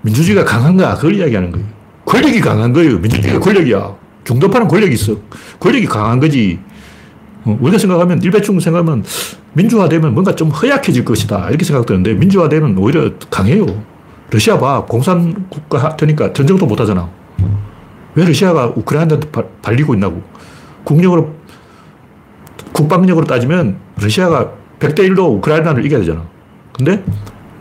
민주주의가 0.02 0.44
강한가 0.44 0.94
그걸 0.94 1.14
이야기하는 1.14 1.50
거예요. 1.50 1.66
권력이 2.04 2.40
강한 2.40 2.72
거예요. 2.72 2.98
민주주의가 2.98 3.40
권력이야. 3.40 3.96
중도파는 4.24 4.68
권력이 4.68 4.94
있어. 4.94 5.16
권력이 5.58 5.86
강한 5.86 6.20
거지. 6.20 6.58
어, 7.44 7.56
우리가 7.60 7.78
생각하면, 7.78 8.22
일배충 8.22 8.60
생각하면 8.60 9.04
민주화되면 9.54 10.12
뭔가 10.12 10.34
좀 10.34 10.50
허약해질 10.50 11.04
것이다. 11.04 11.48
이렇게 11.48 11.64
생각되는데 11.64 12.14
민주화되면 12.14 12.76
오히려 12.78 13.10
강해요. 13.30 13.66
러시아 14.30 14.58
봐. 14.58 14.84
공산 14.84 15.48
국가 15.48 15.96
되니까 15.96 16.32
전쟁도 16.32 16.66
못 16.66 16.78
하잖아. 16.80 17.08
왜 18.14 18.24
러시아가 18.24 18.66
우크라이나한테 18.74 19.28
발리고 19.62 19.94
있나고. 19.94 20.22
국력으로, 20.84 21.34
국방력으로 22.72 23.26
따지면 23.26 23.78
러시아가 24.00 24.52
100대 24.78 25.00
1로 25.08 25.36
우크라이나를 25.36 25.84
이겨야 25.86 26.00
되잖아. 26.00 26.26
근데 26.72 27.02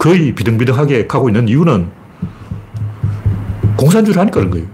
거의 0.04 0.36
비등비등하게 0.36 1.08
가고 1.08 1.30
있는 1.30 1.48
이유는 1.48 1.90
공산주의를 3.78 4.20
하니까 4.20 4.36
그런 4.42 4.52
거예요. 4.52 4.66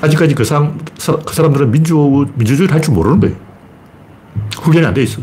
아직까지 0.00 0.34
그, 0.34 0.44
사그 0.44 1.34
사람들은 1.34 1.70
민주, 1.70 2.26
민주주의를 2.34 2.74
할 2.74 2.80
줄 2.80 2.94
모르는 2.94 3.20
거예요. 3.20 3.36
훈련이 4.62 4.86
안 4.86 4.94
돼 4.94 5.02
있어. 5.02 5.20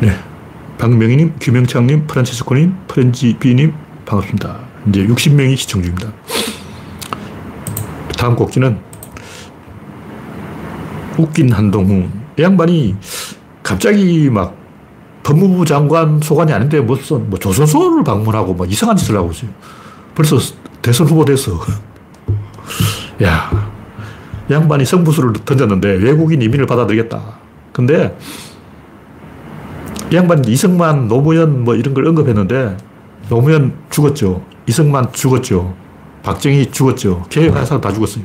네. 0.00 0.12
박명희님, 0.78 1.34
김영창님, 1.38 2.06
프란치스코님, 2.06 2.74
프렌지비님, 2.88 3.74
반갑습니다. 4.06 4.58
이제 4.88 5.06
60명이 5.06 5.56
시청 5.56 5.82
중입니다. 5.82 6.12
다음 8.16 8.36
곡지는 8.36 8.87
웃긴 11.18 11.52
한동훈. 11.52 12.10
이 12.38 12.42
양반이 12.42 12.96
갑자기 13.62 14.30
막 14.30 14.56
법무부 15.22 15.64
장관 15.66 16.20
소관이 16.20 16.52
아닌데 16.52 16.80
무슨 16.80 17.28
뭐 17.28 17.38
조선소를 17.38 18.04
방문하고 18.04 18.54
뭐 18.54 18.64
이상한 18.66 18.96
짓을 18.96 19.16
하고 19.16 19.30
있어요. 19.30 19.50
벌써 20.14 20.38
대선 20.80 21.06
후보 21.06 21.24
됐어. 21.24 21.60
야, 23.22 23.50
양반이 24.50 24.84
성부수를 24.84 25.32
던졌는데 25.44 25.88
외국인 25.96 26.40
이민을 26.40 26.66
받아들이겠다. 26.66 27.20
근데 27.72 28.16
양반 30.12 30.44
이승만, 30.44 31.08
노무현 31.08 31.64
뭐 31.64 31.74
이런 31.74 31.92
걸 31.92 32.06
언급했는데 32.06 32.76
노무현 33.28 33.74
죽었죠. 33.90 34.42
이승만 34.66 35.12
죽었죠. 35.12 35.74
박정희 36.22 36.70
죽었죠. 36.70 37.26
개혁한 37.28 37.66
사람 37.66 37.80
다 37.80 37.92
죽었어요. 37.92 38.24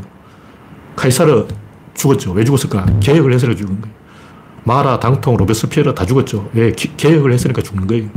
카이사르 0.96 1.48
죽었죠. 1.94 2.32
왜 2.32 2.44
죽었을까? 2.44 2.86
개혁을 3.00 3.34
해서 3.34 3.54
죽은 3.54 3.82
거예요. 3.82 3.96
마라, 4.64 5.00
당통, 5.00 5.36
로베스피에르 5.38 5.94
다 5.94 6.06
죽었죠. 6.06 6.50
왜? 6.54 6.72
기, 6.72 6.96
개혁을 6.96 7.34
했으니까 7.34 7.62
죽는 7.62 7.88
거예요. 7.88 8.10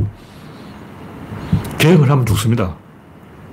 개혁을 1.77 2.09
하면 2.09 2.25
죽습니다. 2.25 2.75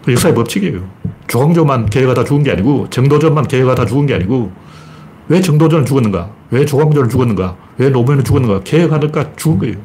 그 0.05 0.13
역사의 0.13 0.35
법칙이에요. 0.35 0.89
조광조만 1.27 1.87
개혁하다 1.87 2.25
죽은 2.25 2.43
게 2.43 2.53
아니고 2.53 2.89
정도전만 2.91 3.49
개혁하다 3.49 3.87
죽은 3.87 4.07
게 4.07 4.15
아니고 4.15 4.53
왜 5.29 5.41
정도전은 5.41 5.87
죽었는가? 5.87 6.31
왜 6.51 6.65
조광조는 6.67 7.09
죽었는가? 7.09 7.57
왜 7.79 7.89
노무현은 7.89 8.25
죽었는가? 8.25 8.61
개혁하니까 8.63 9.35
죽은 9.37 9.59
거예요. 9.59 9.77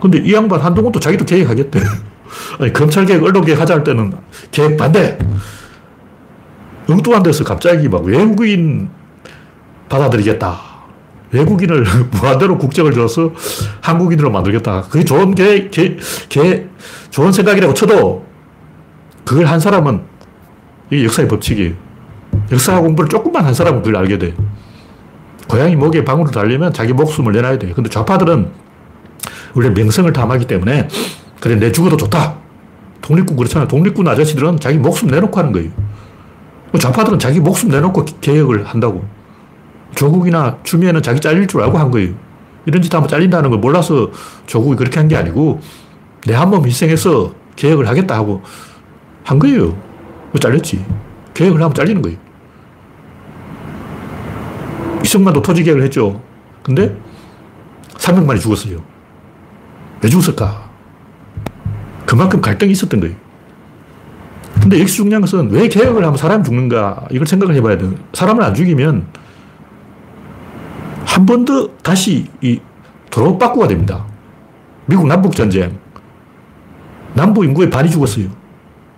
근데 0.00 0.18
이 0.18 0.32
양반 0.34 0.60
한동훈도 0.60 1.00
자기도 1.00 1.24
개혁하겠대. 1.24 1.80
아니, 2.60 2.72
검찰 2.72 3.06
개혁, 3.06 3.22
언론 3.24 3.44
개혁 3.44 3.60
하자 3.60 3.74
할 3.74 3.84
때는 3.84 4.12
개혁 4.50 4.76
반대. 4.76 5.18
엉뚱한 6.88 7.22
데서 7.22 7.44
갑자기 7.44 7.88
막 7.88 8.04
외국인 8.04 8.90
받아들이겠다. 9.92 10.58
외국인을 11.32 11.84
무한대로 12.12 12.58
국적을 12.58 12.92
줘서 12.92 13.32
한국인으로 13.80 14.30
만들겠다. 14.30 14.82
그게 14.82 15.04
좋은 15.04 15.34
게, 15.34 15.68
게, 15.68 15.98
게, 16.28 16.68
좋은 17.10 17.32
생각이라고 17.32 17.74
쳐도 17.74 18.24
그걸 19.24 19.46
한 19.46 19.60
사람은 19.60 20.02
이게 20.90 21.04
역사의 21.04 21.28
법칙이에요. 21.28 21.74
역사 22.50 22.80
공부를 22.80 23.08
조금만 23.08 23.44
한 23.44 23.54
사람은 23.54 23.82
그걸 23.82 23.96
알게 23.96 24.18
돼. 24.18 24.34
고양이 25.48 25.76
목에 25.76 26.04
방울을 26.04 26.32
달려면 26.32 26.72
자기 26.72 26.92
목숨을 26.92 27.32
내놔야 27.32 27.58
돼. 27.58 27.72
근데 27.72 27.88
좌파들은 27.88 28.50
원래 29.54 29.70
명성을 29.70 30.10
탐하기 30.12 30.46
때문에 30.46 30.88
그래, 31.40 31.56
내 31.56 31.72
죽어도 31.72 31.96
좋다. 31.96 32.36
독립군 33.02 33.36
그렇잖아요. 33.36 33.68
독립군 33.68 34.06
아저씨들은 34.08 34.60
자기 34.60 34.78
목숨 34.78 35.08
내놓고 35.08 35.38
하는 35.38 35.52
거예요. 35.52 35.70
좌파들은 36.78 37.18
자기 37.18 37.40
목숨 37.40 37.68
내놓고 37.68 38.04
개혁을 38.20 38.64
한다고. 38.64 39.04
조국이나 39.94 40.58
추미애는 40.62 41.02
자기 41.02 41.20
잘릴 41.20 41.46
줄 41.46 41.62
알고 41.62 41.78
한 41.78 41.90
거예요. 41.90 42.14
이런 42.66 42.80
짓 42.82 42.94
하면 42.94 43.08
잘린다는 43.08 43.50
걸 43.50 43.58
몰라서 43.58 44.10
조국이 44.46 44.76
그렇게 44.76 44.98
한 44.98 45.08
게 45.08 45.16
아니고 45.16 45.60
내 46.26 46.34
한 46.34 46.48
몸 46.50 46.64
희생해서 46.66 47.34
개혁을 47.56 47.88
하겠다 47.88 48.14
하고 48.16 48.42
한 49.24 49.38
거예요. 49.38 49.76
잘렸지. 50.40 50.84
개혁을 51.34 51.60
하면 51.60 51.74
잘리는 51.74 52.00
거예요. 52.02 52.16
이승만도 55.04 55.42
토지 55.42 55.62
개혁을 55.64 55.82
했죠. 55.82 56.20
근데 56.62 56.96
300만이 57.96 58.40
죽었어요. 58.40 58.78
왜 60.00 60.08
죽었을까? 60.08 60.70
그만큼 62.06 62.40
갈등이 62.40 62.72
있었던 62.72 63.00
거예요. 63.00 63.14
근데 64.60 64.78
여기서 64.80 64.96
중요한 64.96 65.20
것은 65.22 65.50
왜 65.50 65.68
개혁을 65.68 66.04
하면 66.04 66.16
사람이 66.16 66.44
죽는가? 66.44 67.06
이걸 67.10 67.26
생각을 67.26 67.54
해봐야 67.56 67.78
돼요. 67.78 67.94
사람을 68.12 68.42
안 68.44 68.54
죽이면 68.54 69.06
한 71.12 71.26
번 71.26 71.44
더 71.44 71.68
다시 71.82 72.26
이 72.40 72.58
도로박구가 73.10 73.68
됩니다. 73.68 74.04
미국 74.86 75.06
남북전쟁. 75.06 75.78
남부 77.12 77.44
인구의 77.44 77.68
반이 77.68 77.90
죽었어요. 77.90 78.28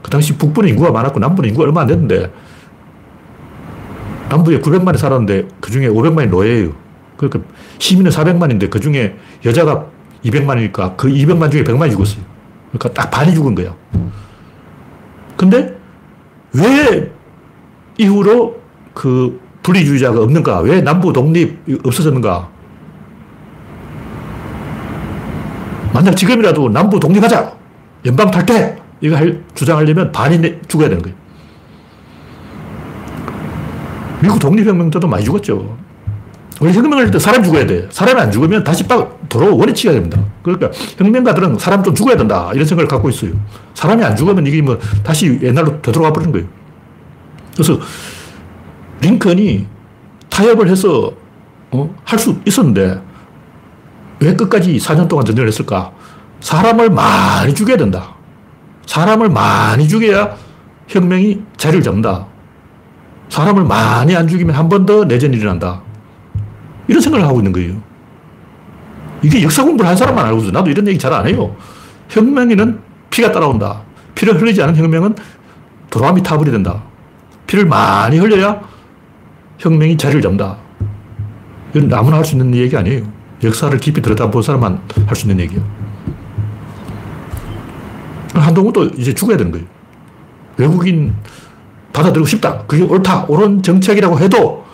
그 0.01 0.11
당시 0.11 0.37
북부는 0.37 0.69
인구가 0.71 0.93
많았고 0.93 1.19
남부는 1.19 1.49
인구가 1.49 1.67
얼마 1.67 1.81
안 1.81 1.89
됐는데 1.89 2.33
남부에 4.29 4.61
900만이 4.61 4.97
살았는데 4.97 5.49
그 5.61 5.73
중에 5.73 5.89
500만이 5.89 6.29
노예예요. 6.29 6.73
그러니까 7.17 7.41
시민은 7.79 8.13
400만인데 8.13 8.71
그 8.71 8.79
중에 8.79 9.17
여자가 9.45 9.87
200만이니까 10.25 10.97
그 10.97 11.09
200만 11.09 11.51
중에 11.51 11.65
100만이 11.65 11.91
죽었어요. 11.91 12.23
그러니까 12.73 12.93
딱 13.03 13.11
반이 13.11 13.35
죽은 13.35 13.57
거야. 13.57 13.75
근데 15.37 15.77
왜 16.53 17.11
이후로 17.99 18.61
그 18.95 19.41
분리주의자가 19.65 20.21
없는가? 20.23 20.61
왜 20.61 20.81
남부 20.81 21.13
독립 21.13 21.59
없어졌는가? 21.85 22.49
만약 25.93 26.17
지금이라도 26.17 26.69
남부 26.69 27.01
독립하자! 27.01 27.53
연방 28.05 28.31
탈퇴! 28.31 28.77
이거 29.01 29.17
할, 29.17 29.43
주장하려면 29.55 30.13
반이 30.13 30.41
죽어야 30.69 30.89
되는 30.89 31.03
거예요. 31.03 31.17
미국 34.21 34.39
독립혁명 34.39 34.91
때도 34.91 35.09
많이 35.09 35.25
죽었죠. 35.25 35.77
원래 36.61 36.73
혁명을 36.73 37.05
할 37.07 37.11
때 37.11 37.19
사람 37.19 37.43
죽어야 37.43 37.67
돼. 37.67 37.89
사람이 37.91 38.21
안 38.21 38.31
죽으면 38.31 38.63
다시 38.65 38.87
빡 38.87 39.29
도로 39.29 39.57
원위치가 39.57 39.93
됩니다. 39.93 40.23
그러니까 40.43 40.71
혁명가들은 40.97 41.59
사람 41.59 41.83
좀 41.83 41.95
죽어야 41.95 42.17
된다. 42.17 42.51
이런 42.55 42.65
생각을 42.65 42.87
갖고 42.87 43.09
있어요. 43.09 43.33
사람이 43.75 44.03
안 44.05 44.15
죽으면 44.15 44.47
이게 44.47 44.63
뭐 44.63 44.79
다시 45.03 45.39
옛날로 45.43 45.81
되돌아가 45.83 46.13
버리는 46.13 46.33
거예요. 46.33 46.47
그래서 47.55 47.79
링컨이 49.05 49.67
타협을 50.31 50.69
해서 50.69 51.13
어? 51.71 51.95
할 52.05 52.19
수 52.19 52.39
있었는데 52.47 53.01
왜 54.21 54.35
끝까지 54.35 54.77
4년 54.79 55.09
동안 55.09 55.25
전쟁을 55.25 55.49
했을까? 55.49 55.93
사람을 56.41 56.91
많이 56.91 57.55
죽여야 57.55 57.77
된다. 57.77 58.15
사람을 58.87 59.29
많이 59.29 59.89
죽여야 59.89 60.37
혁명이 60.89 61.41
자리를 61.57 61.83
잡는다. 61.83 62.27
사람을 63.29 63.65
많이 63.65 64.15
안 64.15 64.29
죽이면 64.29 64.55
한 64.55 64.69
번 64.69 64.87
더 64.87 65.05
내전이 65.05 65.37
일어난다. 65.37 65.81
이런 66.89 67.01
생각을 67.01 67.27
하고 67.27 67.39
있는 67.41 67.53
거예요. 67.53 67.75
이게 69.23 69.43
역사 69.43 69.65
공부를 69.65 69.89
한 69.89 69.97
사람만 69.97 70.27
알고 70.27 70.39
있어. 70.43 70.51
나도 70.51 70.71
이런 70.71 70.87
얘기 70.87 70.99
잘 70.99 71.13
안 71.13 71.27
해요. 71.27 71.57
혁명에는 72.11 72.79
피가 73.11 73.33
따라온다. 73.33 73.81
피를 74.15 74.41
흘리지 74.41 74.63
않은 74.63 74.77
혁명은 74.77 75.17
도라미 75.91 76.23
타버이 76.23 76.51
된다. 76.51 76.83
피를 77.47 77.65
많이 77.67 78.19
흘려야 78.19 78.61
혁명이 79.65 79.97
자리를 79.97 80.21
잡는다. 80.21 80.59
이건 81.75 81.93
아무나 81.95 82.19
할 82.19 82.25
수 82.25 82.35
있는 82.37 82.55
얘기 82.55 82.77
아니에요. 82.77 83.03
역사를 83.43 83.77
깊이 83.79 84.01
들여다본 84.03 84.43
사람만 84.43 84.81
할 85.07 85.17
수 85.17 85.27
있는 85.29 85.43
얘기예요. 85.45 85.65
한동훈도 88.35 88.85
이제 88.97 89.15
죽어야 89.15 89.37
되는 89.39 89.51
거예요. 89.51 89.67
외국인 90.59 91.15
받아들이고 91.93 92.27
싶다. 92.27 92.59
그게 92.67 92.83
옳다. 92.83 93.25
옳은 93.29 93.63
정책이라고 93.63 94.19
해도 94.21 94.65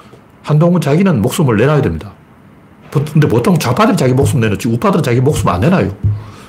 한동훈 0.42 0.80
자기는 0.80 1.22
목숨을 1.22 1.56
내놔야 1.56 1.82
됩니다. 1.82 2.12
근데 2.90 3.28
보통 3.28 3.56
좌파들이 3.58 3.96
자기 3.96 4.12
목숨 4.12 4.40
내놓지 4.40 4.66
우파들은 4.68 5.04
자기 5.04 5.20
목숨 5.20 5.48
안 5.50 5.60
내놔요. 5.60 5.94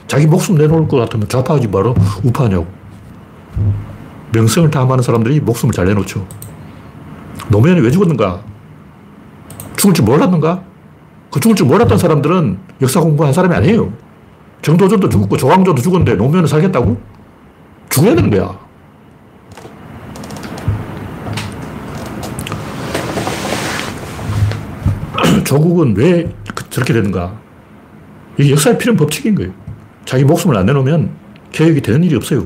자기 0.07 0.25
목숨 0.25 0.55
내놓을 0.55 0.87
것 0.87 0.97
같으면 0.97 1.29
좌파하지 1.29 1.67
말어 1.67 1.93
우파냐고. 2.23 2.65
명성을 4.33 4.71
탐하는 4.71 5.03
사람들이 5.03 5.39
목숨을 5.41 5.73
잘 5.73 5.85
내놓죠. 5.85 6.25
노무현이 7.49 7.81
왜 7.81 7.91
죽었는가? 7.91 8.41
죽을 9.77 9.93
줄 9.93 10.05
몰랐는가? 10.05 10.63
그 11.31 11.39
죽을 11.39 11.55
줄 11.55 11.67
몰랐던 11.67 11.97
사람들은 11.97 12.59
역사 12.81 12.99
공부한 12.99 13.33
사람이 13.33 13.55
아니에요. 13.55 13.91
정도전도 14.61 15.09
죽었고 15.09 15.37
조광조도 15.37 15.81
죽었는데 15.81 16.15
노무현은 16.15 16.47
살겠다고? 16.47 16.99
죽어야 17.89 18.15
되는 18.15 18.29
거야. 18.29 18.59
조국은 25.43 25.95
왜 25.95 26.29
저렇게 26.69 26.93
되는가? 26.93 27.33
이게 28.37 28.51
역사에 28.51 28.77
필요한 28.77 28.97
법칙인 28.97 29.35
거예요. 29.35 29.51
자기 30.05 30.23
목숨을 30.23 30.55
안 30.57 30.65
내놓으면 30.65 31.11
개혁이 31.51 31.81
되는 31.81 32.03
일이 32.03 32.15
없어요. 32.15 32.45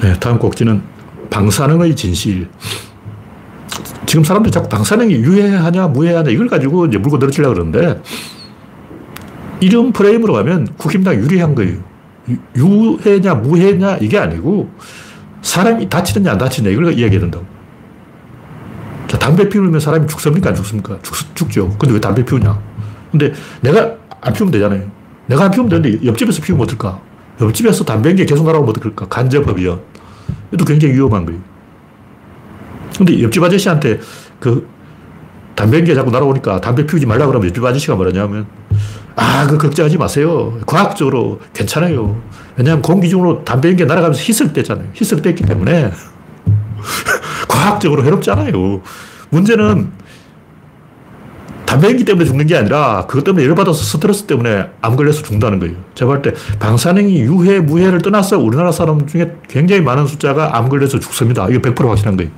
네, 0.00 0.12
다음 0.20 0.38
꼭지는 0.38 0.82
방사능의 1.36 1.94
진실. 1.94 2.48
지금 4.06 4.24
사람들이 4.24 4.50
자꾸 4.50 4.70
방사능이 4.70 5.16
유해하냐, 5.16 5.88
무해하냐, 5.88 6.30
이걸 6.30 6.48
가지고 6.48 6.86
이제 6.86 6.96
물고 6.96 7.18
늘어지려고 7.18 7.52
그러는데, 7.52 8.00
이런 9.60 9.92
프레임으로 9.92 10.32
가면 10.32 10.68
국힘당 10.78 11.16
유리한 11.16 11.54
거예요. 11.54 11.76
유해냐, 12.56 13.34
무해냐, 13.34 13.98
이게 13.98 14.18
아니고, 14.18 14.70
사람이 15.42 15.90
다치느냐, 15.90 16.32
안 16.32 16.38
다치느냐, 16.38 16.72
이걸 16.72 16.86
이야기해야 16.94 17.20
된다고. 17.20 17.44
자, 19.06 19.18
담배 19.18 19.46
피우면 19.48 19.78
사람이 19.78 20.06
죽습니까? 20.06 20.50
안 20.50 20.56
죽습니까? 20.56 20.98
죽, 21.02 21.14
죽죠. 21.34 21.68
근데 21.78 21.94
왜 21.94 22.00
담배 22.00 22.24
피우냐? 22.24 22.58
근데 23.10 23.34
내가 23.60 23.94
안 24.22 24.32
피우면 24.32 24.52
되잖아요. 24.52 24.90
내가 25.26 25.44
안 25.44 25.50
피우면 25.50 25.68
되는데 25.68 26.06
옆집에서 26.06 26.40
피우면 26.42 26.64
어떨까? 26.64 26.98
옆집에서 27.40 27.84
담배 27.84 28.08
연기 28.08 28.24
계속 28.24 28.46
날아오면 28.46 28.70
어떨까? 28.70 29.06
간접흡연. 29.06 29.95
이것도 30.52 30.64
굉장히 30.64 30.94
위험한 30.94 31.26
거예요. 31.26 31.40
근데 32.96 33.22
옆집 33.22 33.42
아저씨한테 33.42 34.00
그 34.40 34.68
담배 35.54 35.78
연기가 35.78 35.94
자꾸 35.94 36.10
날아오니까 36.10 36.60
담배 36.60 36.86
피우지 36.86 37.06
말라 37.06 37.26
그러면 37.26 37.48
옆집 37.48 37.64
아저씨가 37.64 37.94
뭐라냐면 37.94 38.46
아, 39.16 39.46
그 39.46 39.56
걱정하지 39.56 39.96
마세요. 39.96 40.58
과학적으로 40.66 41.40
괜찮아요. 41.54 42.20
왜냐하면 42.56 42.82
공기 42.82 43.08
중으로 43.08 43.44
담배 43.44 43.68
연기가 43.68 43.88
날아가면서. 43.88 44.22
희석을 44.22 44.52
뗐기 44.52 45.46
때문에 45.46 45.90
과학적으로 47.48 48.04
해롭잖아요. 48.04 48.82
문제는 49.30 49.90
담배 51.66 51.88
연기 51.88 52.04
때문에 52.04 52.24
죽는 52.24 52.46
게 52.46 52.56
아니라 52.56 53.06
그것 53.08 53.24
때문에 53.24 53.44
열받아서 53.44 53.82
스트레스 53.82 54.24
때문에 54.24 54.70
암 54.80 54.96
걸려서 54.96 55.22
죽는다는 55.22 55.58
거예요. 55.58 55.74
제가 55.94 56.08
볼 56.12 56.22
때 56.22 56.32
방사능이 56.60 57.18
유해, 57.20 57.58
무해를 57.60 58.00
떠나서 58.00 58.38
우리나라 58.38 58.70
사람 58.70 59.04
중에 59.06 59.36
굉장히 59.48 59.82
많은 59.82 60.06
숫자가 60.06 60.56
암 60.56 60.68
걸려서 60.68 61.00
죽습니다. 61.00 61.48
이거 61.50 61.58
100% 61.60 61.88
확실한 61.88 62.16
거예요. 62.16 62.30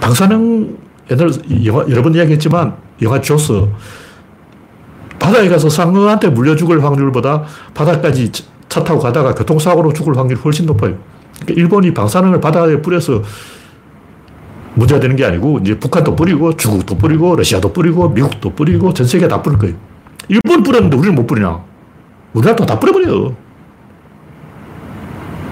방사능 0.00 0.78
옛날 1.10 1.30
영화, 1.64 1.84
여러 1.88 2.02
번 2.02 2.14
이야기했지만 2.14 2.76
영화 3.02 3.20
조스 3.20 3.66
바다에 5.18 5.48
가서 5.48 5.68
상어한테 5.68 6.28
물려 6.28 6.54
죽을 6.54 6.82
확률보다 6.84 7.44
바다까지 7.74 8.30
차 8.68 8.84
타고 8.84 9.00
가다가 9.00 9.34
교통사고로 9.34 9.92
죽을 9.92 10.16
확률이 10.16 10.40
훨씬 10.40 10.66
높아요. 10.66 10.96
그러니까 11.40 11.60
일본이 11.60 11.92
방사능을 11.92 12.40
바다에 12.40 12.80
뿌려서 12.82 13.22
문제가 14.76 15.00
되는 15.00 15.16
게 15.16 15.24
아니고 15.24 15.58
이제 15.60 15.78
북한도 15.78 16.14
뿌리고 16.14 16.54
중국도 16.54 16.96
뿌리고 16.98 17.34
러시아도 17.34 17.72
뿌리고 17.72 18.10
미국도 18.10 18.50
뿌리고 18.50 18.92
전 18.92 19.06
세계 19.06 19.26
다 19.26 19.40
뿌릴 19.40 19.58
거예요. 19.58 19.74
일본 20.28 20.62
뿌렸는데 20.62 20.96
우리는 20.96 21.14
못 21.14 21.26
뿌리나? 21.26 21.62
우리나라도 22.34 22.66
다 22.66 22.78
뿌려버려. 22.78 23.32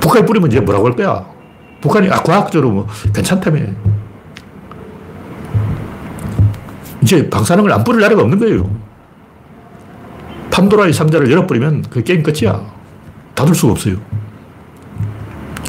북한이 0.01 0.27
뿌리면 0.27 0.51
이제 0.51 0.61
뭐라고 0.61 0.87
할 0.87 0.95
거야? 0.95 1.25
북한이 1.81 2.11
아, 2.11 2.23
과학적으로 2.23 2.71
뭐 2.71 2.87
괜찮다며. 3.15 3.61
이제 7.03 7.29
방사능을 7.31 7.73
안 7.73 7.83
뿌릴 7.83 8.03
나라가 8.03 8.23
없는 8.23 8.39
거예요. 8.39 8.71
판도라의 10.51 10.93
상자를 10.93 11.31
열어버리면 11.31 11.87
그 11.89 12.03
게임 12.03 12.23
끝이야. 12.23 12.63
닫을 13.35 13.55
수가 13.55 13.73
없어요. 13.73 13.97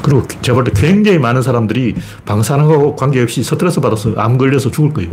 그리고 0.04 0.24
제가 0.42 0.56
볼 0.56 0.64
때 0.66 0.72
굉장히 0.80 1.18
많은 1.20 1.42
사람들이 1.42 1.96
방사능하고 2.26 2.96
관계없이 2.96 3.44
스트레스 3.44 3.80
받아서 3.80 4.14
암 4.18 4.38
걸려서 4.38 4.72
죽을 4.72 4.94
거예요. 4.94 5.12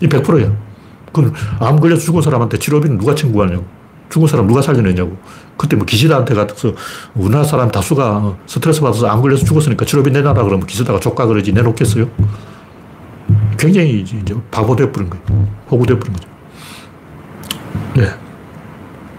이 0.00 0.08
100%야. 0.08 0.52
그럼 1.12 1.32
암 1.60 1.78
걸려서 1.78 2.02
죽은 2.02 2.22
사람한테 2.22 2.58
치료비는 2.58 2.98
누가 2.98 3.14
청구하냐고. 3.14 3.64
죽은 4.10 4.28
사람 4.28 4.46
누가 4.46 4.60
살려내냐고. 4.60 5.16
그때 5.56 5.76
뭐 5.76 5.86
기시다한테 5.86 6.34
가서 6.34 6.72
우리나라 7.14 7.44
사람 7.44 7.70
다수가 7.70 8.36
스트레스 8.46 8.80
받아서 8.80 9.06
암 9.06 9.22
걸려서 9.22 9.44
죽었으니까 9.44 9.84
치료비 9.84 10.10
내놔라 10.10 10.42
그러면 10.44 10.66
기시다가 10.66 10.98
좆까 11.00 11.26
그러지 11.26 11.52
내놓겠어요? 11.52 12.08
굉장히 13.58 14.00
이제 14.00 14.34
바보 14.50 14.74
되어버린 14.76 15.08
거예요. 15.08 15.24
호구 15.70 15.86
되어버린 15.86 16.12
거죠. 16.12 16.28
네. 17.94 18.08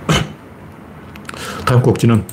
다음 1.65 1.81
꼭지는 1.81 2.23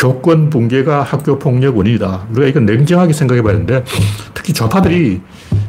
교권 0.00 0.48
붕괴가 0.48 1.02
학교 1.02 1.38
폭력 1.38 1.76
원인이다. 1.76 2.28
우리가 2.30 2.48
이건 2.48 2.64
냉정하게 2.64 3.12
생각해 3.12 3.42
봐야 3.42 3.52
되는데 3.52 3.84
특히 4.32 4.54
좌파들이 4.54 5.20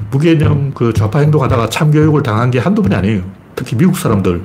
무개념 0.09 0.71
그 0.73 0.93
좌파 0.93 1.19
행동하다가 1.19 1.69
참교육을 1.69 2.23
당한 2.23 2.49
게 2.49 2.57
한두 2.57 2.81
번이 2.81 2.95
아니에요. 2.95 3.23
특히 3.57 3.75
미국 3.75 3.97
사람들. 3.97 4.41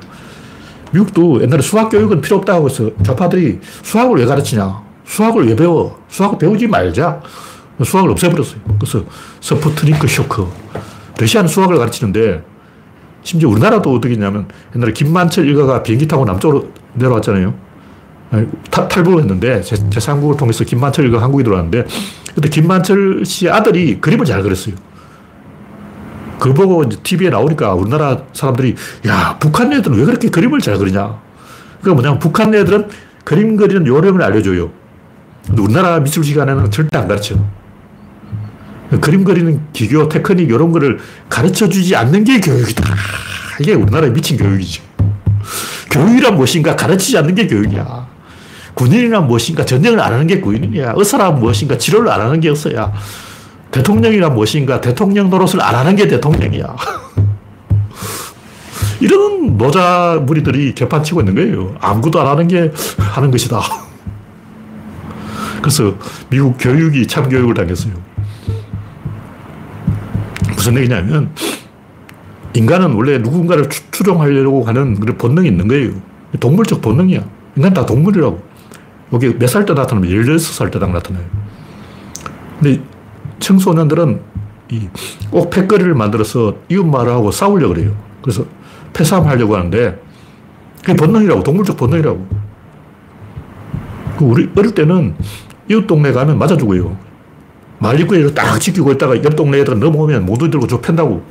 미국도 0.91 1.41
옛날에 1.41 1.63
수학 1.63 1.89
교육은 1.89 2.21
필요 2.21 2.39
없다고 2.39 2.69
해서 2.69 2.91
좌파들이 3.05 3.61
수학을 3.83 4.19
왜 4.19 4.27
가르치냐. 4.27 4.83
수학을 5.05 5.47
왜 5.47 5.55
배워. 5.55 6.01
수학을 6.09 6.39
배우지 6.39 6.67
말자. 6.67 7.23
수학을 7.85 8.11
없애버렸어요. 8.11 8.61
그래서 8.81 9.05
스푸트니크 9.41 10.09
쇼크. 10.09 10.49
러시아는 11.17 11.47
수학을 11.49 11.79
가르치는데 11.79 12.43
심지어 13.23 13.49
우리나라도 13.49 13.95
어떻게 13.95 14.15
했냐면 14.15 14.49
옛날에 14.75 14.93
김만철 14.93 15.47
일가가 15.47 15.85
비행기 15.85 16.09
타고 16.09 16.25
남쪽으로 16.25 16.71
내려왔잖아요. 16.95 17.66
탈북을 18.71 19.21
했는데 19.21 19.63
제, 19.63 19.77
제3국을 19.77 20.37
통해서 20.37 20.65
김만철 20.65 21.13
이 21.13 21.17
한국에 21.17 21.45
들어왔는데 21.45 21.87
그때 22.35 22.49
김만철 22.49 23.25
씨 23.25 23.49
아들이 23.49 24.01
그림을 24.01 24.25
잘 24.25 24.43
그렸어요. 24.43 24.75
그걸 26.39 26.55
보고 26.55 26.83
이제 26.85 26.99
TV에 27.03 27.31
나오니까 27.31 27.75
우리나라 27.75 28.23
사람들이 28.33 28.75
야 29.07 29.37
북한 29.41 29.73
애들은 29.73 29.97
왜 29.97 30.05
그렇게 30.05 30.29
그림을 30.29 30.61
잘 30.61 30.77
그리냐. 30.79 31.19
그러니까 31.81 31.95
뭐냐면 31.95 32.19
북한 32.19 32.55
애들은 32.55 32.89
그림 33.25 33.57
그리는 33.57 33.87
요령을 33.87 34.23
알려줘요. 34.23 34.71
근데 35.47 35.63
우리나라 35.63 36.01
미술 36.01 36.25
시간에는 36.25 36.71
절대 36.71 36.99
안 36.99 37.09
가르쳐. 37.09 37.37
그림 39.01 39.25
그리는 39.25 39.61
기교, 39.73 40.09
테크닉 40.09 40.49
이런 40.49 40.71
거를 40.73 40.99
가르쳐 41.29 41.69
주지 41.69 41.97
않는 41.97 42.25
게 42.25 42.41
교육이다. 42.41 42.85
이게 43.61 43.75
우리나라의 43.75 44.13
미친 44.13 44.37
교육이지. 44.37 44.81
교육이란 45.91 46.37
무엇인가 46.37 46.77
가르치지 46.77 47.19
않는 47.19 47.35
게 47.35 47.47
교육이야. 47.47 48.06
군인이란 48.77 49.27
무엇인가 49.27 49.65
전쟁을 49.65 49.99
안 49.99 50.13
하는 50.13 50.27
게 50.27 50.39
군인이야. 50.39 50.93
의사란 50.97 51.41
무엇인가 51.41 51.79
치료를 51.79 52.11
안 52.11 52.21
하는 52.21 52.41
게 52.41 52.51
의사야. 52.51 52.93
대통령이란 53.71 54.35
무엇인가? 54.35 54.83
대통령 54.83 55.31
노릇을 55.31 55.63
안 55.63 55.75
하는 55.75 55.97
게 55.97 56.07
대통령이야. 56.07 56.77
이런 59.01 59.57
노자 59.57 60.21
무리들이 60.23 60.75
개판 60.75 61.03
치고 61.03 61.23
있는 61.23 61.35
거예요. 61.35 61.75
아무것도 61.81 62.21
안 62.21 62.27
하는 62.27 62.49
게 62.49 62.71
하는 62.99 63.31
것이다. 63.31 63.61
그래서 65.63 65.95
미국 66.29 66.57
교육이 66.59 67.07
참교육을 67.07 67.55
당했어요. 67.55 67.95
무슨 70.55 70.77
얘기냐면, 70.77 71.31
인간은 72.53 72.93
원래 72.93 73.17
누군가를 73.19 73.71
추종하려고 73.91 74.65
하는 74.65 75.01
그런 75.01 75.17
본능이 75.17 75.49
있는 75.49 75.67
거예요. 75.67 75.93
동물적 76.39 76.83
본능이야. 76.83 77.23
인간 77.57 77.73
다 77.73 77.87
동물이라고. 77.87 78.46
여기 79.13 79.29
몇살 79.31 79.65
때 79.65 79.75
나타나면 79.75 80.11
16살 80.11 80.71
때딱 80.73 80.91
나타나요. 80.93 81.25
근데 82.61 82.83
청소년들은 83.39 84.21
꼭 85.31 85.51
패거리를 85.51 85.95
만들어서 85.95 86.57
이웃말하고 86.69 87.31
싸우려고 87.31 87.75
그래요. 87.75 87.97
그래서 88.23 88.45
패싸움하려고 88.93 89.57
하는데 89.57 90.03
그게 90.85 90.95
본능이라고, 90.95 91.43
동물적 91.43 91.77
본능이라고. 91.77 92.27
그 94.19 94.25
우리 94.25 94.49
어릴 94.57 94.75
때는 94.75 95.15
이웃 95.69 95.87
동네 95.87 96.13
가면 96.13 96.39
맞아 96.39 96.57
죽어요. 96.57 96.97
말리구에 97.79 98.33
딱 98.33 98.59
지키고 98.59 98.93
있다가 98.93 99.23
옆 99.23 99.37
동네 99.37 99.59
애들 99.59 99.79
넘어오면 99.79 100.25
모두 100.25 100.51
들고 100.51 100.67
저 100.67 100.81
팬다고. 100.81 101.23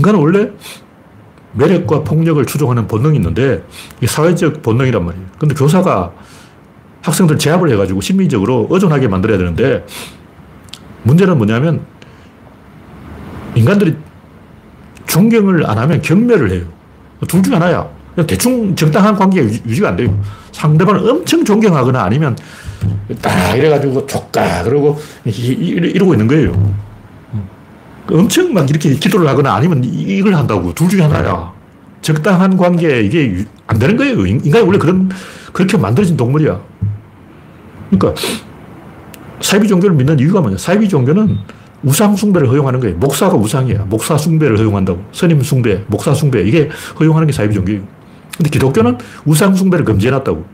인간은 0.00 0.18
원래 0.18 0.50
매력과 1.52 2.04
폭력을 2.04 2.44
추종하는 2.46 2.86
본능이 2.86 3.16
있는데 3.16 3.62
이게 3.98 4.06
사회적 4.06 4.62
본능이란 4.62 5.04
말이에요. 5.04 5.26
근데 5.38 5.54
교사가 5.54 6.12
학생들 7.02 7.38
제압을 7.38 7.70
해가지고 7.70 8.00
심리적으로 8.00 8.66
의존하게 8.70 9.08
만들어야 9.08 9.36
되는데 9.36 9.84
문제는 11.02 11.36
뭐냐면 11.36 11.84
인간들이 13.54 13.94
존경을 15.06 15.68
안 15.68 15.76
하면 15.76 16.00
경멸을 16.00 16.50
해요. 16.50 16.64
둘 17.28 17.42
중에 17.42 17.54
하나야. 17.54 17.88
대충 18.26 18.74
적당한 18.74 19.14
관계가 19.14 19.46
유지가 19.66 19.88
안 19.90 19.96
돼요. 19.96 20.22
상대방을 20.52 21.10
엄청 21.10 21.44
존경하거나 21.44 22.02
아니면 22.02 22.36
딱 23.20 23.54
이래가지고 23.54 24.06
족가 24.06 24.62
그러고 24.62 24.98
이러고 25.24 26.14
있는 26.14 26.26
거예요. 26.26 26.74
엄청 28.10 28.52
막 28.52 28.68
이렇게 28.68 28.94
기도를 28.94 29.28
하거나 29.28 29.54
아니면 29.54 29.82
이걸 29.84 30.34
한다고. 30.34 30.74
둘 30.74 30.88
중에 30.88 31.02
하나야. 31.02 31.52
적당한 32.02 32.56
관계, 32.56 33.02
이게 33.02 33.44
안 33.66 33.78
되는 33.78 33.96
거예요. 33.96 34.26
인간이 34.26 34.64
원래 34.64 34.78
그런, 34.78 35.10
그렇게 35.52 35.76
만들어진 35.76 36.16
동물이야. 36.16 36.60
그러니까, 37.90 38.20
사이비 39.40 39.68
종교를 39.68 39.96
믿는 39.96 40.18
이유가 40.18 40.40
뭐냐. 40.40 40.56
사이비 40.56 40.88
종교는 40.88 41.36
우상 41.82 42.14
숭배를 42.16 42.48
허용하는 42.48 42.80
거예요. 42.80 42.96
목사가 42.96 43.36
우상이야. 43.36 43.84
목사 43.88 44.16
숭배를 44.16 44.58
허용한다고. 44.58 45.02
스님 45.12 45.42
숭배, 45.42 45.82
목사 45.86 46.14
숭배. 46.14 46.42
이게 46.42 46.68
허용하는 46.98 47.26
게 47.26 47.32
사이비 47.32 47.54
종교예요. 47.54 47.82
근데 48.36 48.50
기독교는 48.50 48.98
우상 49.24 49.54
숭배를 49.54 49.84
금지해놨다고. 49.84 50.44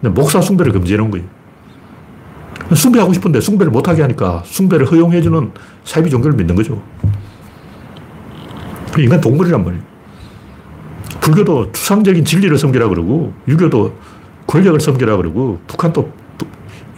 근데 0.00 0.14
목사 0.20 0.40
숭배를 0.40 0.72
금지해놓은 0.72 1.10
거예요. 1.10 1.26
숭배하고 2.74 3.12
싶은데 3.12 3.40
숭배를 3.40 3.72
못하게 3.72 4.02
하니까 4.02 4.42
숭배를 4.46 4.86
허용해주는 4.90 5.52
사이비 5.84 6.10
종교를 6.10 6.36
믿는 6.36 6.54
거죠. 6.54 6.80
그 8.92 9.00
인간 9.00 9.20
동물이란 9.20 9.64
말이에요. 9.64 9.82
불교도 11.20 11.72
추상적인 11.72 12.24
진리를 12.24 12.56
섬기라 12.56 12.88
그러고, 12.88 13.32
유교도 13.46 13.94
권력을 14.46 14.80
섬기라 14.80 15.16
그러고, 15.16 15.60
북한도 15.66 16.12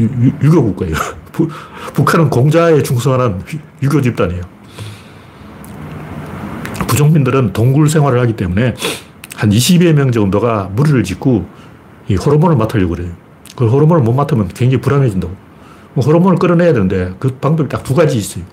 유교 0.01 0.63
국가예요. 0.63 0.95
북한은 1.95 2.31
공자에 2.31 2.83
충성하는 2.83 3.41
유교 3.83 4.01
집단이에요. 4.01 4.43
부족민들은 6.87 7.53
동굴 7.53 7.89
생활을 7.89 8.21
하기 8.21 8.35
때문에 8.35 8.75
한 9.37 9.51
20여 9.51 9.93
명 9.93 10.13
정도가 10.13 10.71
무리를 10.75 11.03
짓고 11.05 11.47
이 12.09 12.17
호르몬을 12.17 12.57
맡으려고 12.57 12.95
그래요. 12.95 13.13
그 13.57 13.69
호르몬을 13.69 14.03
못 14.03 14.13
맡으면 14.13 14.49
굉장히 14.49 14.81
불안해진다고. 14.81 15.35
뭐 15.95 16.05
호르몬을 16.05 16.39
끌어내야 16.39 16.73
되는데 16.73 17.15
그 17.19 17.29
방법이 17.41 17.69
딱 17.69 17.83
두 17.83 17.95
가지 17.95 18.17
있어요. 18.17 18.45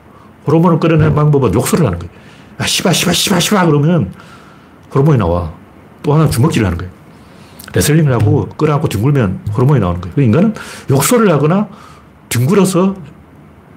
호르몬을 0.48 0.80
끌어내는 0.80 1.16
방법은 1.16 1.54
욕설을 1.54 1.86
하는 1.86 2.00
거예요. 2.00 2.12
아, 2.58 2.66
씨바, 2.66 2.92
씨바, 2.92 3.14
씨바, 3.14 3.40
씨바 3.40 3.66
그러면 3.66 4.12
호르몬이 4.94 5.18
나와. 5.18 5.52
또 6.04 6.14
하나 6.14 6.30
주먹질을 6.30 6.66
하는 6.66 6.78
거예요. 6.78 6.92
레슬링을 7.74 8.12
하고 8.14 8.48
끌어안고 8.58 8.88
뒹굴면 8.90 9.42
호르몬이 9.54 9.80
나오는 9.80 10.02
거예요. 10.02 10.16
그 10.16 10.22
인간은 10.22 10.56
욕설을 10.90 11.32
하거나 11.32 11.68
뒹굴어서 12.30 12.96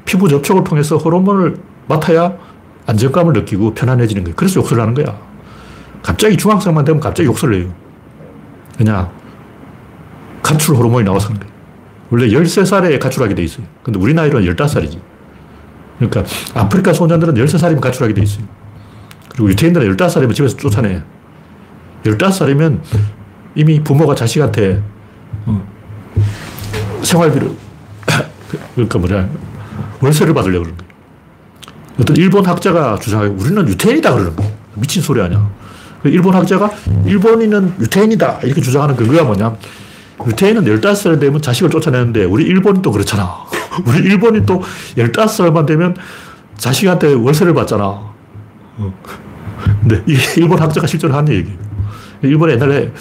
피부 0.04 0.28
접촉을 0.28 0.64
통해서 0.64 0.96
호르몬을 0.96 1.58
맡아야 1.88 2.32
안정감을 2.86 3.34
느끼고 3.34 3.74
편안해지는 3.74 4.24
거예요. 4.24 4.36
그래서 4.36 4.60
욕설을 4.60 4.82
하는 4.82 4.94
거야. 4.94 5.16
갑자기 6.02 6.36
중학생만 6.36 6.84
되면 6.84 7.00
갑자기 7.00 7.28
욕설을 7.28 7.60
해요. 7.62 7.72
그냥 8.78 9.10
간출 10.42 10.74
호르몬이 10.74 11.04
나와서 11.04 11.28
그런 11.28 11.40
거예요. 11.40 11.51
원래 12.12 12.28
13살에 12.28 13.00
가출하게 13.00 13.34
돼 13.34 13.42
있어요. 13.42 13.64
근데 13.82 13.98
우리 13.98 14.12
나이로는 14.12 14.46
15살이지. 14.54 15.00
그러니까 15.98 16.24
아프리카 16.54 16.92
소년들은 16.92 17.34
13살이면 17.34 17.80
가출하게 17.80 18.12
돼 18.12 18.22
있어요. 18.22 18.44
그리고 19.30 19.48
유태인들은 19.48 19.96
15살이면 19.96 20.34
집에서 20.34 20.54
쫓아내. 20.58 21.02
15살이면 22.04 22.80
이미 23.54 23.82
부모가 23.82 24.14
자식한테 24.14 24.82
어, 25.46 25.66
생활비를 27.02 27.50
그러니까 28.74 28.98
뭐냐 28.98 29.30
월세를 30.02 30.34
받으려고 30.34 30.64
그러는 30.64 30.76
거예요. 30.76 30.92
어떤 31.98 32.16
일본 32.16 32.44
학자가 32.44 32.98
주장하기 32.98 33.34
우리는 33.42 33.66
유태인이다 33.68 34.12
그러는 34.12 34.36
거예요. 34.36 34.52
미친 34.74 35.00
소리 35.00 35.22
아니야. 35.22 35.50
그 36.02 36.10
일본 36.10 36.34
학자가 36.34 36.70
일본인은 37.06 37.76
유태인이다 37.80 38.40
이렇게 38.42 38.60
주장하는 38.60 38.96
근거가 38.96 39.24
뭐냐 39.24 39.56
유태인은 40.26 40.64
15살 40.64 41.20
되면 41.20 41.40
자식을 41.42 41.70
쫓아내는데 41.70 42.24
우리 42.24 42.44
일본이 42.44 42.82
또 42.82 42.92
그렇잖아. 42.92 43.34
우리 43.86 43.98
일본이 43.98 44.44
또 44.46 44.62
15살만 44.96 45.66
되면 45.66 45.96
자식한테 46.56 47.14
월세를 47.14 47.54
받잖아. 47.54 47.84
어. 47.84 48.94
근데 49.80 50.02
이 50.06 50.16
일본 50.36 50.58
학자가 50.60 50.86
실제로 50.86 51.14
한 51.14 51.28
얘기예요. 51.28 51.58
일본에 52.22 52.54
옛날에 52.54 52.92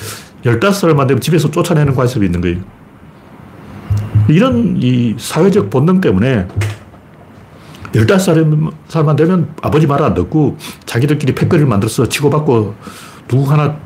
15살만 0.43 1.07
되면 1.07 1.21
집에서 1.21 1.49
쫓아내는 1.51 1.93
관습이 1.95 2.25
있는 2.25 2.41
거예요. 2.41 2.57
이런 4.27 4.77
이 4.81 5.15
사회적 5.17 5.69
본능 5.69 6.01
때문에 6.01 6.47
15살만 7.93 9.15
되면 9.17 9.53
아버지 9.61 9.85
말 9.85 10.01
안 10.01 10.13
듣고 10.13 10.57
자기들끼리 10.85 11.35
패거리를 11.35 11.67
만들어서 11.67 12.07
치고받고 12.07 12.75
누구 13.27 13.51
하나 13.51 13.77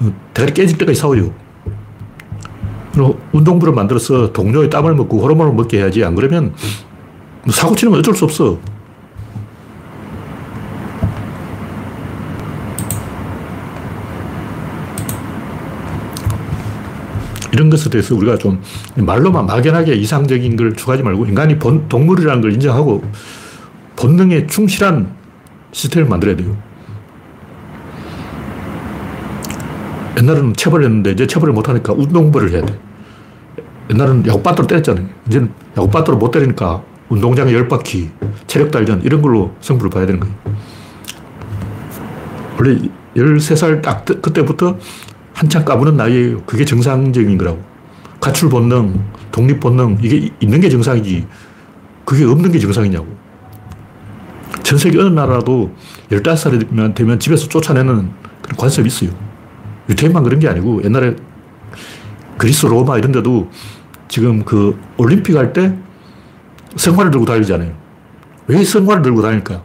어, 0.00 0.12
대가리 0.34 0.52
깨질 0.52 0.76
때까지 0.78 0.98
싸워요. 0.98 1.32
운동부를 3.32 3.72
만들어서 3.72 4.32
동료의 4.32 4.70
땀을 4.70 4.94
먹고 4.94 5.20
호르몬을 5.20 5.54
먹게 5.54 5.78
해야지. 5.78 6.04
안 6.04 6.14
그러면 6.14 6.54
뭐 7.44 7.52
사고 7.52 7.74
치는 7.74 7.92
건 7.92 8.00
어쩔 8.00 8.14
수 8.14 8.24
없어. 8.24 8.58
이런 17.52 17.68
것에 17.68 17.90
대해서 17.90 18.14
우리가 18.14 18.38
좀 18.38 18.60
말로만 18.96 19.46
막연하게 19.46 19.94
이상적인 19.94 20.56
걸 20.56 20.74
추구하지 20.74 21.02
말고 21.02 21.26
인간이 21.26 21.58
본, 21.58 21.86
동물이라는 21.88 22.40
걸 22.40 22.52
인정하고 22.54 23.04
본능에 23.96 24.46
충실한 24.46 25.14
시스템을 25.72 26.08
만들어야 26.08 26.36
돼요. 26.36 26.56
옛날에는 30.18 30.54
체벌을 30.54 30.84
했는데 30.84 31.12
이제 31.12 31.26
체벌을 31.26 31.54
못하니까 31.54 31.92
운동부를 31.92 32.50
해야 32.52 32.64
돼. 32.64 32.78
옛날에는 33.90 34.26
야구바트로 34.26 34.66
때렸잖아요. 34.66 35.06
이제는 35.28 35.52
야구바트로 35.76 36.16
못 36.16 36.30
때리니까 36.30 36.82
운동장에 37.08 37.52
열 37.52 37.68
바퀴, 37.68 38.10
체력 38.46 38.70
단련 38.70 39.02
이런 39.02 39.20
걸로 39.20 39.54
승부를 39.60 39.90
봐야 39.90 40.06
되는 40.06 40.20
거예요. 40.20 40.34
원래 42.58 42.78
13살 43.16 43.82
딱 43.82 44.04
그때부터 44.04 44.78
한참 45.34 45.64
까부는 45.64 45.96
나이에요. 45.96 46.42
그게 46.42 46.64
정상적인 46.64 47.36
거라고. 47.38 47.62
가출 48.20 48.48
본능, 48.48 49.04
독립 49.32 49.58
본능, 49.60 49.98
이게 50.00 50.30
있는 50.40 50.60
게 50.60 50.68
정상이지. 50.70 51.26
그게 52.04 52.24
없는 52.24 52.52
게 52.52 52.58
정상이냐고. 52.58 53.06
전 54.62 54.78
세계 54.78 54.98
어느 54.98 55.08
나라도 55.08 55.74
15살이 56.10 56.94
되면 56.94 57.18
집에서 57.18 57.48
쫓아내는 57.48 58.10
그런 58.42 58.56
관습이 58.56 58.86
있어요. 58.86 59.10
유태인만 59.92 60.22
그런 60.24 60.40
게 60.40 60.48
아니고 60.48 60.82
옛날에 60.84 61.14
그리스 62.38 62.66
로마 62.66 62.98
이런 62.98 63.12
데도 63.12 63.50
지금 64.08 64.44
그 64.44 64.78
올림픽 64.96 65.36
할때 65.36 65.76
성화를 66.76 67.10
들고 67.10 67.26
다니잖아요. 67.26 67.72
왜 68.48 68.64
성화를 68.64 69.02
들고 69.02 69.22
다닐까? 69.22 69.62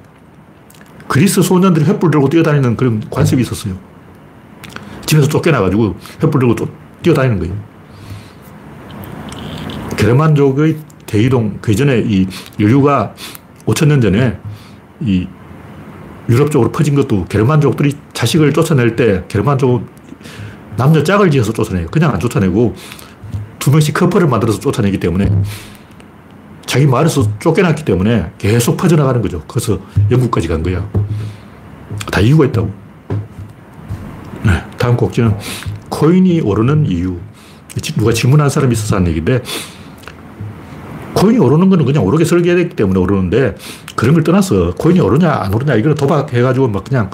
그리스 1.08 1.42
소년들이 1.42 1.86
횃불 1.86 2.12
들고 2.12 2.30
뛰어다니는 2.30 2.76
그런 2.76 3.02
관습이 3.10 3.42
있었어요. 3.42 3.76
집에서 5.06 5.28
쫓겨나가지고 5.28 5.96
횃불 6.20 6.40
들고 6.40 6.56
뛰어다니는 7.02 7.40
거예요. 7.40 7.56
게르만족의 9.98 10.78
대이동, 11.06 11.60
그 11.62 11.72
이전에 11.72 12.04
이 12.06 12.28
인류가 12.58 13.16
5천년 13.66 14.02
전에 14.02 14.38
이 15.00 15.28
유럽 16.30 16.52
쪽으로 16.52 16.72
퍼진 16.72 16.96
것도 16.96 17.26
게르만족들이 17.26 17.94
자식을 18.14 18.52
쫓아낼 18.52 18.98
때 18.98 19.24
게르만족 19.30 19.97
남녀 20.78 21.04
짝을 21.04 21.32
지어서 21.32 21.52
쫓아내요. 21.52 21.88
그냥 21.88 22.14
안 22.14 22.20
쫓아내고 22.20 22.76
두 23.60 23.72
명씩 23.72 23.96
커플을 23.96 24.28
만들어서 24.28 24.60
쫓아내기 24.60 25.00
때문에 25.00 25.30
자기 26.66 26.86
마을에서 26.86 27.40
쫓겨났기 27.40 27.84
때문에 27.84 28.32
계속 28.38 28.78
퍼져나가는 28.78 29.22
거죠. 29.22 29.44
그래서 29.48 29.80
영국까지 30.12 30.48
간 30.48 30.62
거야. 30.64 30.88
다 32.12 32.22
이유가 32.22 32.46
있다고. 32.46 32.72
네, 34.44 34.64
다음 34.78 34.96
곡지는 34.96 35.36
코인이 35.90 36.42
오르는 36.42 36.86
이유. 36.86 37.18
누가 37.98 38.12
질문한 38.12 38.50
사람이 38.50 38.74
있어서 38.74 38.96
하는 38.96 39.08
얘기인데 39.10 39.42
코인이 41.14 41.40
오르는 41.40 41.70
거는 41.70 41.86
그냥 41.86 42.06
오르게 42.06 42.26
설계되기 42.26 42.76
때문에 42.76 43.00
오르는데 43.00 43.56
그런 43.96 44.14
걸 44.14 44.24
떠나서 44.24 44.76
코인이 44.76 45.00
오르냐 45.00 45.32
안 45.32 45.54
오르냐 45.54 45.76
이거는 45.76 45.96
도박해가지고 45.96 46.68
막 46.68 46.84
그냥 46.84 47.10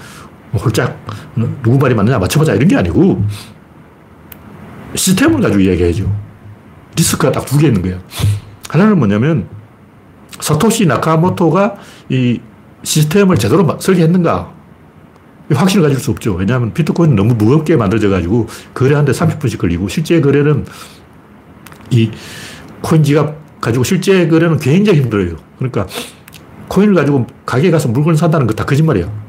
홀짝 0.54 0.98
누구 1.36 1.78
말이 1.78 1.96
맞느냐 1.96 2.20
맞춰보자 2.20 2.54
이런 2.54 2.68
게 2.68 2.76
아니고 2.76 3.24
시스템을 4.96 5.42
가지고 5.42 5.62
이야기해야죠. 5.62 6.12
리스크가 6.96 7.32
딱 7.32 7.46
두 7.46 7.58
개 7.58 7.68
있는 7.68 7.82
거예요. 7.82 8.00
하나는 8.70 8.98
뭐냐면 8.98 9.48
사토시 10.40 10.86
나카모토가 10.86 11.76
이 12.10 12.40
시스템을 12.84 13.38
제대로 13.38 13.78
설계했는가 13.80 14.52
확신을 15.54 15.84
가질 15.84 16.00
수 16.00 16.12
없죠. 16.12 16.34
왜냐하면 16.36 16.74
비트코인은 16.74 17.16
너무 17.16 17.34
무겁게 17.36 17.76
만들어져 17.76 18.10
가지고 18.10 18.48
거래하는데 18.74 19.12
30분씩 19.12 19.58
걸리고 19.60 19.88
실제 19.90 20.20
거래는 20.22 20.66
이 21.92 22.10
코인 22.82 23.04
지갑 23.04 23.62
가지고 23.62 23.84
실제 23.84 24.28
거래는 24.28 24.58
굉장히 24.60 25.02
힘들어요. 25.02 25.36
그러니까 25.58 25.88
코인을 26.68 26.96
가지고 26.96 27.28
가게에 27.46 27.72
가서 27.72 27.88
물건 27.90 28.16
산다는 28.16 28.48
거 28.48 28.54
다 28.54 28.66
거짓말이야. 28.66 29.23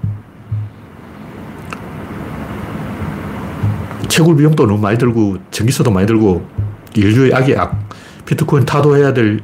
채굴 4.14 4.36
비용도 4.36 4.64
너무 4.68 4.80
많이 4.80 4.96
들고 4.96 5.38
전기세도 5.50 5.90
많이 5.90 6.06
들고 6.06 6.46
인류의 6.94 7.34
악이 7.34 7.56
악. 7.56 7.76
비트코인 8.24 8.64
타도해야 8.64 9.12
될 9.12 9.40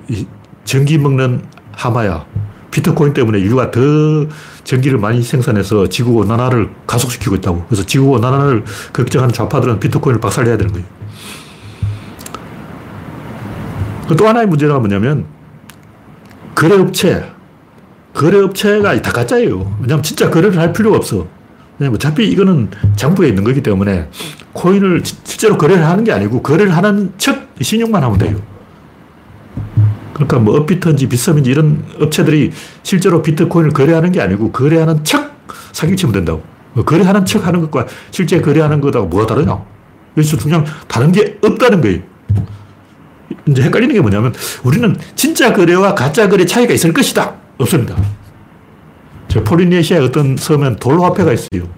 전기 0.63 0.97
먹는 0.97 1.43
하마야. 1.73 2.25
비트코인 2.71 3.13
때문에 3.13 3.41
인류가 3.41 3.73
더 3.73 3.81
전기를 4.63 4.99
많이 4.99 5.23
생산해서 5.23 5.89
지구 5.89 6.13
온난화를 6.19 6.71
가속시키고 6.87 7.35
있다고. 7.35 7.65
그래서 7.67 7.85
지구 7.85 8.11
온난화를 8.11 8.63
걱정하는 8.93 9.35
좌파들은 9.35 9.81
비트코인을 9.81 10.21
박살내야 10.21 10.57
되는 10.57 10.73
거예요. 10.73 10.87
그또 14.07 14.29
하나의 14.29 14.47
문제가 14.47 14.79
뭐냐면 14.79 15.25
거래업체, 16.55 17.29
거래업체가 18.15 19.03
다 19.03 19.11
가짜예요. 19.11 19.79
왜냐하면 19.81 20.05
진짜 20.05 20.31
거래를 20.31 20.57
할 20.61 20.73
필요가 20.73 20.97
없어. 20.97 21.40
왜냐면 21.81 21.97
어차피 21.97 22.29
이거는 22.29 22.69
정부에 22.95 23.29
있는 23.29 23.43
거기 23.43 23.63
때문에 23.63 24.09
코인을 24.53 25.03
실제로 25.25 25.57
거래를 25.57 25.85
하는 25.85 26.05
게 26.05 26.13
아니고 26.13 26.43
거래를 26.43 26.77
하는 26.77 27.13
척 27.17 27.49
신용만 27.61 28.05
하면 28.05 28.19
돼요. 28.19 28.41
그러니까 30.13 30.39
뭐 30.39 30.59
업비트인지 30.59 31.09
비썸인지 31.09 31.51
이런 31.51 31.83
업체들이 31.99 32.53
실제로 32.83 33.23
비트코인을 33.23 33.73
거래하는 33.73 34.13
게 34.13 34.21
아니고 34.21 34.53
거래하는 34.53 35.03
척 35.05 35.35
사기치면 35.73 36.13
된다고. 36.13 36.43
뭐 36.75 36.85
거래하는 36.85 37.25
척 37.25 37.47
하는 37.47 37.63
것과 37.63 37.87
실제 38.11 38.43
거래하는 38.43 38.83
것하고 38.83 39.07
뭐가 39.07 39.27
다르냐? 39.27 39.59
여기서 40.19 40.37
그냥 40.37 40.67
다른 40.87 41.11
게 41.11 41.39
없다는 41.43 41.81
거예요. 41.81 42.01
이제 43.47 43.63
헷갈리는 43.63 43.95
게 43.95 44.01
뭐냐면 44.03 44.35
우리는 44.63 44.95
진짜 45.17 45.55
거래와 45.55 45.95
가짜 45.95 46.29
거래 46.29 46.45
차이가 46.45 46.75
있을 46.75 46.93
것이다. 46.93 47.35
없습니다. 47.57 47.97
저 49.31 49.43
폴리네시아의 49.45 50.05
어떤 50.05 50.37
섬엔 50.37 50.77
돌 50.77 51.01
화폐가 51.01 51.33
있어요. 51.33 51.69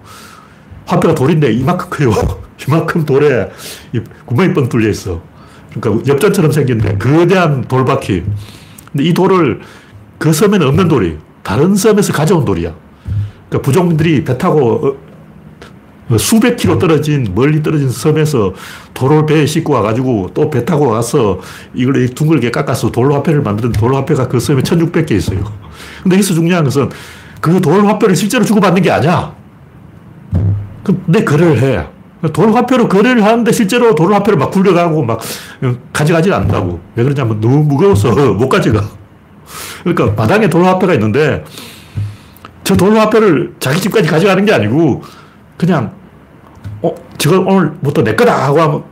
화폐가 0.85 1.13
돌인데 1.13 1.53
이만큼 1.53 1.87
커요. 1.89 2.11
이만큼 2.67 3.05
돌에 3.05 3.49
구멍이 4.25 4.53
뻥 4.53 4.67
뚫려 4.67 4.89
있어. 4.89 5.21
그러니까 5.73 6.11
엽전처럼 6.11 6.51
생겼는데 6.51 6.97
거대한 6.97 7.61
돌바퀴. 7.67 8.23
근데 8.91 9.03
이 9.03 9.13
돌을 9.13 9.61
그 10.17 10.33
섬에는 10.33 10.67
없는 10.67 10.87
돌이에요. 10.87 11.17
다른 11.43 11.75
섬에서 11.75 12.11
가져온 12.11 12.43
돌이야. 12.43 12.73
그러니까 13.49 13.61
부족민들이 13.65 14.23
배 14.23 14.35
타고 14.37 14.97
어, 16.09 16.17
수백 16.17 16.57
킬로 16.57 16.79
떨어진 16.79 17.31
멀리 17.35 17.61
떨어진 17.61 17.89
섬에서 17.89 18.53
돌을 18.93 19.25
배에 19.25 19.45
싣고 19.45 19.73
와가지고 19.73 20.31
또 20.33 20.49
배 20.49 20.65
타고 20.65 20.87
와서 20.87 21.39
이걸 21.75 22.07
둥글게 22.09 22.49
깎아서 22.51 22.91
돌화폐를 22.91 23.41
만드는 23.41 23.73
돌화폐가 23.73 24.27
그 24.27 24.39
섬에 24.39 24.61
1600개 24.63 25.11
있어요. 25.11 25.43
근데 26.01 26.15
여기서 26.15 26.33
중요한 26.33 26.63
것은 26.63 26.89
그 27.43 27.59
돌 27.59 27.85
화폐를 27.85 28.15
실제로 28.15 28.45
주고받는 28.45 28.81
게 28.81 28.89
아니야. 28.89 29.35
내 31.07 31.25
거래를 31.25 31.59
해. 31.61 31.85
돌 32.31 32.53
화폐로 32.53 32.87
거래를 32.87 33.21
하는데 33.25 33.51
실제로 33.51 33.93
돌 33.95 34.13
화폐를 34.13 34.39
막 34.39 34.49
굴려가고 34.49 35.03
막 35.03 35.19
가져가지 35.91 36.31
않는다고. 36.31 36.79
왜 36.95 37.03
그러냐면 37.03 37.41
너무 37.41 37.63
무거워서 37.63 38.13
못 38.33 38.47
가져가. 38.47 38.81
그러니까 39.83 40.13
마당에 40.15 40.47
돌 40.49 40.63
화폐가 40.63 40.93
있는데 40.93 41.43
저 42.63 42.77
돌 42.77 42.95
화폐를 42.97 43.53
자기 43.59 43.81
집까지 43.81 44.07
가져가는 44.07 44.45
게 44.45 44.53
아니고 44.53 45.03
그냥 45.57 45.91
어, 46.81 46.95
저거 47.17 47.39
오늘부터 47.39 48.03
내 48.05 48.15
거다 48.15 48.45
하고 48.45 48.61
하면 48.61 48.83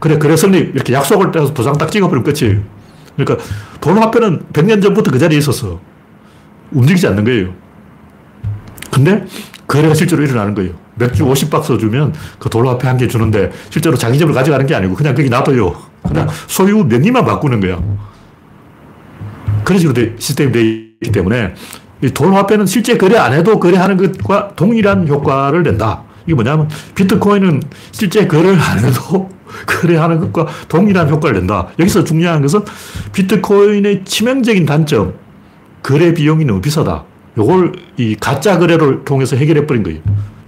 그래, 0.00 0.16
그래 0.16 0.34
성립 0.34 0.74
이렇게 0.74 0.94
약속을 0.94 1.30
떼서 1.30 1.52
도장 1.52 1.76
딱 1.76 1.90
찍어버리면 1.90 2.24
끝이에요. 2.32 2.62
그러니까 3.18 3.44
돌 3.82 3.98
화폐는 3.98 4.44
100년 4.54 4.82
전부터 4.82 5.10
그 5.10 5.18
자리에 5.18 5.36
있었어. 5.36 5.78
움직이지 6.72 7.06
않는 7.08 7.24
거예요. 7.24 7.67
근데 8.98 9.24
거래가 9.68 9.94
실제로 9.94 10.24
일어나는 10.24 10.54
거예요. 10.54 10.72
맥주 10.96 11.24
50박스 11.24 11.78
주면 11.78 12.12
그 12.40 12.50
돌화폐 12.50 12.88
한개 12.88 13.06
주는데 13.06 13.52
실제로 13.70 13.96
자기 13.96 14.18
집을 14.18 14.34
가져가는 14.34 14.66
게 14.66 14.74
아니고 14.74 14.94
그냥 14.94 15.14
거기 15.14 15.30
놔둬요. 15.30 15.72
그냥 16.02 16.28
소유 16.48 16.84
명의만 16.84 17.24
바꾸는 17.24 17.60
거야. 17.60 17.80
그런 19.64 19.78
식으로 19.78 19.94
돼, 19.94 20.16
시스템이 20.18 20.50
되어 20.50 20.62
있기 20.62 21.12
때문에 21.12 21.54
이 22.02 22.10
돌화폐는 22.10 22.66
실제 22.66 22.96
거래 22.96 23.16
안 23.16 23.32
해도 23.32 23.60
거래하는 23.60 23.96
것과 23.96 24.54
동일한 24.56 25.06
효과를 25.06 25.62
낸다. 25.62 26.02
이게 26.26 26.34
뭐냐면 26.34 26.68
비트코인은 26.96 27.62
실제 27.92 28.26
거래를 28.26 28.58
안 28.60 28.78
해도 28.80 29.30
거래하는 29.66 30.18
것과 30.20 30.46
동일한 30.68 31.08
효과를 31.08 31.38
낸다. 31.38 31.68
여기서 31.78 32.02
중요한 32.02 32.42
것은 32.42 32.62
비트코인의 33.12 34.04
치명적인 34.04 34.66
단점, 34.66 35.14
거래 35.84 36.12
비용이 36.12 36.44
너무 36.44 36.60
비싸다. 36.60 37.04
요걸 37.38 37.72
이 37.96 38.16
가짜 38.16 38.58
거래를 38.58 39.04
통해서 39.04 39.36
해결해 39.36 39.66
버린 39.66 39.82
거예요. 39.84 40.00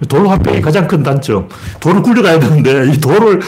돌 0.08 0.26
화폐의 0.26 0.60
가장 0.60 0.88
큰 0.88 1.02
단점. 1.02 1.48
돌을 1.78 2.02
굴려가야 2.02 2.40
되는데 2.40 2.92
이 2.92 2.98
돌을 2.98 3.40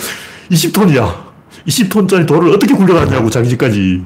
20톤이야. 0.50 1.33
20톤짜리 1.66 2.26
돌을 2.26 2.50
어떻게 2.55 2.74
굴려가냐고 2.74 3.31
자기 3.31 3.48
집까지. 3.48 4.05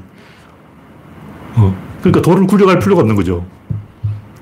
어. 1.55 1.77
그러니까 2.01 2.23
돌을 2.23 2.47
굴려갈 2.47 2.79
필요가 2.79 3.03
없는 3.03 3.15
거죠. 3.17 3.45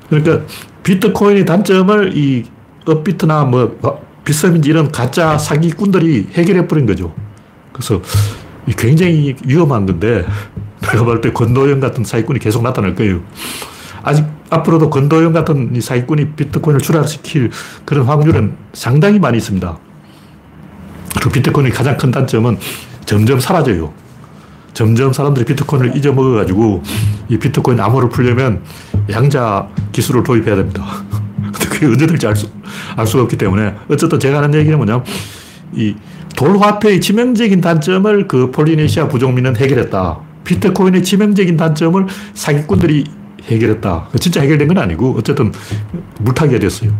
그러니까 0.08 0.44
비트코인의 0.82 1.44
단점을 1.44 2.16
이 2.16 2.44
업비트나 2.86 3.44
뭐 3.44 3.76
비썸인지 4.24 4.68
이런 4.68 4.92
가짜 4.92 5.38
사기꾼들이 5.38 6.28
해결해 6.34 6.68
버린 6.68 6.86
거죠. 6.86 7.14
그래서 7.72 8.00
굉장히 8.76 9.34
위험한 9.44 9.86
건데 9.86 10.24
내가 10.80 11.04
볼때 11.04 11.32
권도영 11.32 11.80
같은 11.80 12.04
사기꾼이 12.04 12.38
계속 12.38 12.62
나타날 12.62 12.94
거예요. 12.94 13.20
아직 14.04 14.26
앞으로도 14.50 14.90
권도영 14.90 15.32
같은 15.32 15.80
사기꾼이 15.80 16.32
비트코인을 16.32 16.80
출하시킬 16.80 17.50
그런 17.84 18.04
확률은 18.06 18.54
상당히 18.72 19.18
많이 19.18 19.38
있습니다. 19.38 19.78
그리고 21.14 21.30
비트코인의 21.30 21.72
가장 21.72 21.96
큰 21.96 22.10
단점은 22.10 22.58
점점 23.04 23.40
사라져요. 23.40 23.92
점점 24.74 25.12
사람들이 25.12 25.44
비트코인을 25.46 25.96
잊어먹어가지고 25.96 26.82
이 27.28 27.38
비트코인 27.38 27.80
암호를 27.80 28.08
풀려면 28.10 28.62
양자 29.10 29.68
기술을 29.92 30.22
도입해야 30.22 30.56
됩니다. 30.56 30.84
근데 31.40 31.66
그게 31.68 31.86
언제 31.86 32.06
될지 32.06 32.26
알, 32.26 32.36
수, 32.36 32.48
알 32.96 33.06
수가 33.06 33.22
없기 33.22 33.38
때문에 33.38 33.74
어쨌든 33.88 34.20
제가 34.20 34.38
하는 34.38 34.54
얘기는 34.54 34.76
뭐냐면 34.76 35.04
이 35.72 35.94
돌화폐의 36.36 37.00
치명적인 37.00 37.60
단점을 37.60 38.28
그 38.28 38.50
폴리네시아 38.50 39.08
부족민은 39.08 39.56
해결했다. 39.56 40.18
비트코인의 40.42 41.04
치명적인 41.04 41.56
단점을 41.56 42.06
사기꾼들이 42.34 43.04
해결했다. 43.48 44.08
진짜 44.20 44.40
해결된 44.40 44.68
건 44.68 44.78
아니고 44.78 45.16
어쨌든 45.18 45.52
물타기가 46.20 46.58
됐어요. 46.58 46.92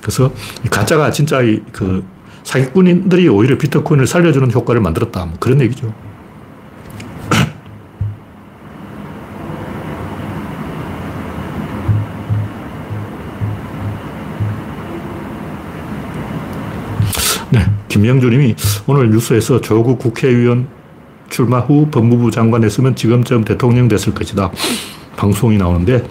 그래서 0.00 0.32
가짜가 0.70 1.10
진짜 1.10 1.40
그 1.72 2.04
사기꾼들이 2.42 3.28
오히려 3.28 3.58
비트코인을 3.58 4.06
살려주는 4.06 4.50
효과를 4.52 4.80
만들었다. 4.80 5.26
뭐 5.26 5.36
그런 5.38 5.60
얘기죠. 5.60 5.92
네. 17.50 17.70
김영주 17.88 18.30
님이 18.30 18.56
오늘 18.86 19.10
뉴스에서 19.10 19.60
조국 19.60 19.98
국회의원 19.98 20.66
출마 21.28 21.60
후 21.60 21.88
법무부 21.90 22.30
장관 22.30 22.64
했으면 22.64 22.96
지금쯤 22.96 23.44
대통령 23.44 23.88
됐을 23.88 24.14
것이다. 24.14 24.50
방송이 25.20 25.58
나오는데, 25.58 26.08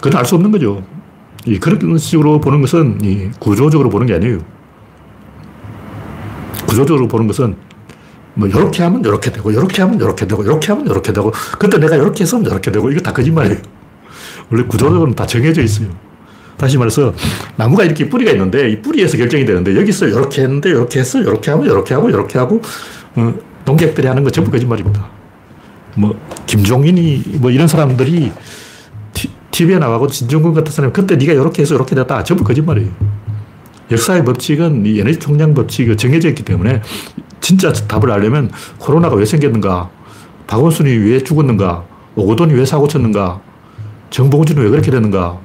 그건 0.00 0.16
알 0.18 0.26
수 0.26 0.34
없는 0.34 0.50
거죠. 0.50 0.82
이 1.46 1.58
그런 1.58 1.96
식으로 1.96 2.40
보는 2.40 2.60
것은 2.60 2.98
이 3.02 3.30
구조적으로 3.38 3.88
보는 3.88 4.06
게 4.06 4.14
아니에요. 4.14 4.38
구조적으로 6.66 7.08
보는 7.08 7.26
것은 7.26 7.56
뭐 8.34 8.46
이렇게 8.46 8.82
하면 8.82 9.00
이렇게 9.00 9.32
되고 9.32 9.50
이렇게 9.50 9.80
하면 9.82 9.98
이렇게 9.98 10.26
되고 10.26 10.42
이렇게 10.42 10.68
하면 10.72 10.86
이렇게 10.86 11.12
되고 11.12 11.32
그때 11.58 11.78
내가 11.78 11.96
이렇게 11.96 12.22
했으면 12.24 12.44
이렇게 12.44 12.70
되고 12.70 12.90
이거 12.90 13.00
다 13.00 13.12
거짓말이에요. 13.12 13.58
원래 14.50 14.64
구조적으로는 14.64 15.14
다 15.14 15.26
정해져 15.26 15.62
있어요. 15.62 15.88
다시 16.58 16.76
말해서 16.76 17.14
나무가 17.56 17.84
이렇게 17.84 18.08
뿌리가 18.08 18.32
있는데 18.32 18.68
이 18.70 18.82
뿌리에서 18.82 19.16
결정이 19.16 19.46
되는데 19.46 19.74
여기서 19.74 20.06
이렇게 20.08 20.42
했는데 20.42 20.70
이렇게 20.70 21.00
했어 21.00 21.18
이렇게 21.18 21.50
하면 21.50 21.66
이렇게 21.66 21.94
하고 21.94 22.10
이렇게 22.10 22.38
하고 22.38 22.60
어, 23.16 23.34
농객들이 23.64 24.06
하는 24.06 24.22
거 24.22 24.30
전부 24.30 24.50
거짓말입니다. 24.50 25.17
뭐 25.98 26.18
김종인이 26.46 27.24
뭐 27.40 27.50
이런 27.50 27.66
사람들이 27.66 28.32
TV에 29.50 29.78
나가고 29.78 30.06
진중권 30.06 30.54
같은 30.54 30.70
사람이 30.72 30.92
그때 30.92 31.16
네가 31.16 31.32
이렇게 31.32 31.62
해서 31.62 31.74
이렇게 31.74 31.96
됐다. 31.96 32.22
전부 32.22 32.44
거짓말이에요. 32.44 32.90
역사의 33.90 34.24
법칙은 34.24 34.86
이 34.86 35.00
에너지 35.00 35.18
총량 35.18 35.54
법칙이 35.54 35.96
정해져 35.96 36.28
있기 36.28 36.44
때문에 36.44 36.82
진짜 37.40 37.72
답을 37.72 38.12
알려면 38.12 38.50
코로나가 38.78 39.16
왜 39.16 39.24
생겼는가, 39.24 39.90
박원순이 40.46 40.90
왜 40.90 41.24
죽었는가, 41.24 41.84
오고돈이 42.14 42.54
왜 42.54 42.64
사고 42.64 42.86
쳤는가, 42.86 43.40
정봉준이 44.10 44.60
왜 44.60 44.68
그렇게 44.68 44.90
됐는가, 44.90 45.38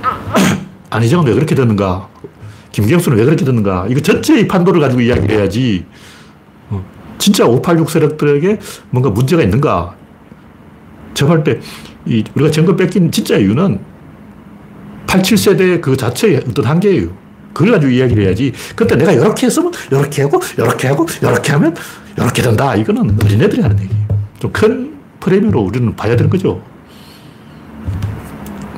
안희정은 0.90 1.26
왜 1.26 1.34
그렇게 1.34 1.54
됐는가, 1.54 2.08
김경수는 2.72 3.18
왜 3.18 3.24
그렇게 3.24 3.44
됐는가, 3.44 3.86
이거 3.90 4.00
전체의 4.00 4.48
판도를 4.48 4.80
가지고 4.80 5.02
이야기를 5.02 5.36
해야지, 5.38 5.84
어, 5.90 5.94
진짜 7.18 7.46
586 7.46 7.90
세력들에게 7.90 8.58
뭔가 8.90 9.10
문제가 9.10 9.42
있는가. 9.42 9.94
저할 11.14 11.44
때, 11.44 11.60
이 12.06 12.24
우리가 12.34 12.50
정권 12.50 12.76
뺏긴 12.76 13.10
진짜 13.10 13.36
이유는 13.36 13.78
87세대 15.06 15.80
그 15.80 15.96
자체의 15.96 16.42
어떤 16.48 16.64
한계예요. 16.64 17.08
그걸 17.52 17.72
가지고 17.72 17.92
이야기를 17.92 18.24
해야지. 18.24 18.52
그때 18.74 18.96
내가 18.96 19.12
이렇게 19.12 19.46
했으면 19.46 19.72
이렇게 19.90 20.22
하고, 20.22 20.40
이렇게 20.58 20.88
하고, 20.88 21.06
이렇게 21.22 21.52
하면 21.52 21.74
이렇게 22.16 22.42
된다. 22.42 22.74
이거는 22.74 23.16
어린애들이 23.22 23.62
하는 23.62 23.78
얘기예요. 23.80 24.04
좀 24.40 24.52
큰 24.52 24.94
프레임으로 25.20 25.60
우리는 25.60 25.94
봐야 25.96 26.16
되는 26.16 26.28
거죠. 26.28 26.60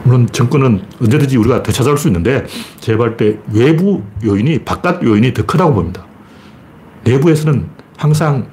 물론 0.05 0.29
정권은 0.31 0.83
언제든지 1.01 1.37
우리가 1.37 1.63
되찾아올 1.65 1.99
수 1.99 2.07
있는데 2.09 2.47
제가 2.79 2.99
볼 2.99 3.17
때 3.17 3.39
외부 3.53 4.03
요인이 4.25 4.61
바깥 4.61 5.03
요인이 5.03 5.35
더 5.35 5.45
크다고 5.45 5.75
봅니다. 5.75 6.07
내부에서는 7.03 7.67
항상 7.97 8.49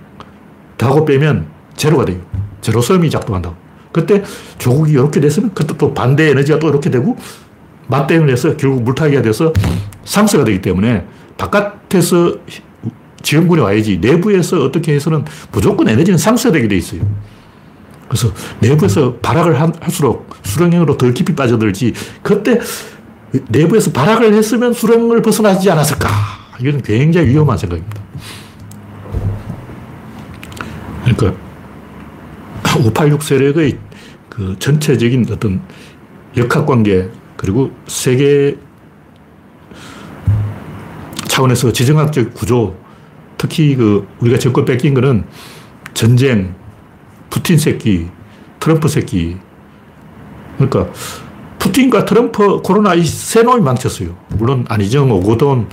더하고 0.78 1.06
빼면 1.06 1.48
제로가 1.76 2.06
돼요. 2.06 2.20
제로섬이 2.62 3.10
작동한다고. 3.10 3.56
그때 3.92 4.24
조국이 4.58 4.94
이렇게 4.94 5.20
됐으면 5.20 5.52
그때 5.54 5.76
또 5.78 5.94
반대 5.94 6.30
에너지가 6.30 6.60
또 6.60 6.70
이렇게 6.70 6.90
되고 6.90 7.16
맞대응을 7.88 8.30
해서 8.30 8.58
결국 8.58 8.84
물타기가 8.84 9.22
돼서 9.22 9.54
상쇄가 10.04 10.44
되기 10.44 10.62
때문에 10.62 11.06
바깥에서 11.38 12.38
지원군이 13.22 13.62
와야지 13.62 14.00
내부에서 14.00 14.64
어떻게 14.64 14.94
해서는 14.94 15.26
무조건 15.52 15.88
에너지는 15.88 16.18
상쇄되게 16.18 16.68
돼 16.68 16.76
있어요. 16.76 17.02
그래서 18.08 18.32
내부에서 18.60 19.16
발악을 19.16 19.60
할수록 19.80 20.30
수령형으로 20.44 20.98
덜 20.98 21.14
깊이 21.14 21.34
빠져들지 21.36 21.94
그때 22.22 22.60
내부에서 23.50 23.92
발악을 23.92 24.34
했으면 24.34 24.74
수령을 24.74 25.22
벗어나지 25.22 25.70
않았을까. 25.70 26.10
이건 26.60 26.82
굉장히 26.82 27.30
위험한 27.30 27.58
생각입니다. 27.58 28.02
그러니까 31.16 31.42
586 32.78 33.24
세력의 33.24 33.78
그 34.30 34.56
전체적인 34.60 35.28
어떤 35.32 35.62
역학 36.36 36.66
관계 36.66 37.10
그리고 37.38 37.72
세계 37.88 38.58
차원에서 41.28 41.72
지정학적 41.72 42.34
구조 42.34 42.76
특히 43.38 43.76
그 43.76 44.08
우리가 44.20 44.40
정권 44.40 44.66
뺏긴 44.66 44.94
거는 44.94 45.26
전쟁, 45.94 46.56
푸틴 47.30 47.58
새끼, 47.58 48.08
트럼프 48.60 48.88
새끼 48.88 49.38
그러니까 50.58 50.92
푸틴과 51.60 52.06
트럼프, 52.06 52.62
코로나 52.62 52.94
이세 52.94 53.42
놈이 53.42 53.62
망쳤어요. 53.62 54.16
물론 54.30 54.66
안희정, 54.68 55.10
오고돈, 55.12 55.70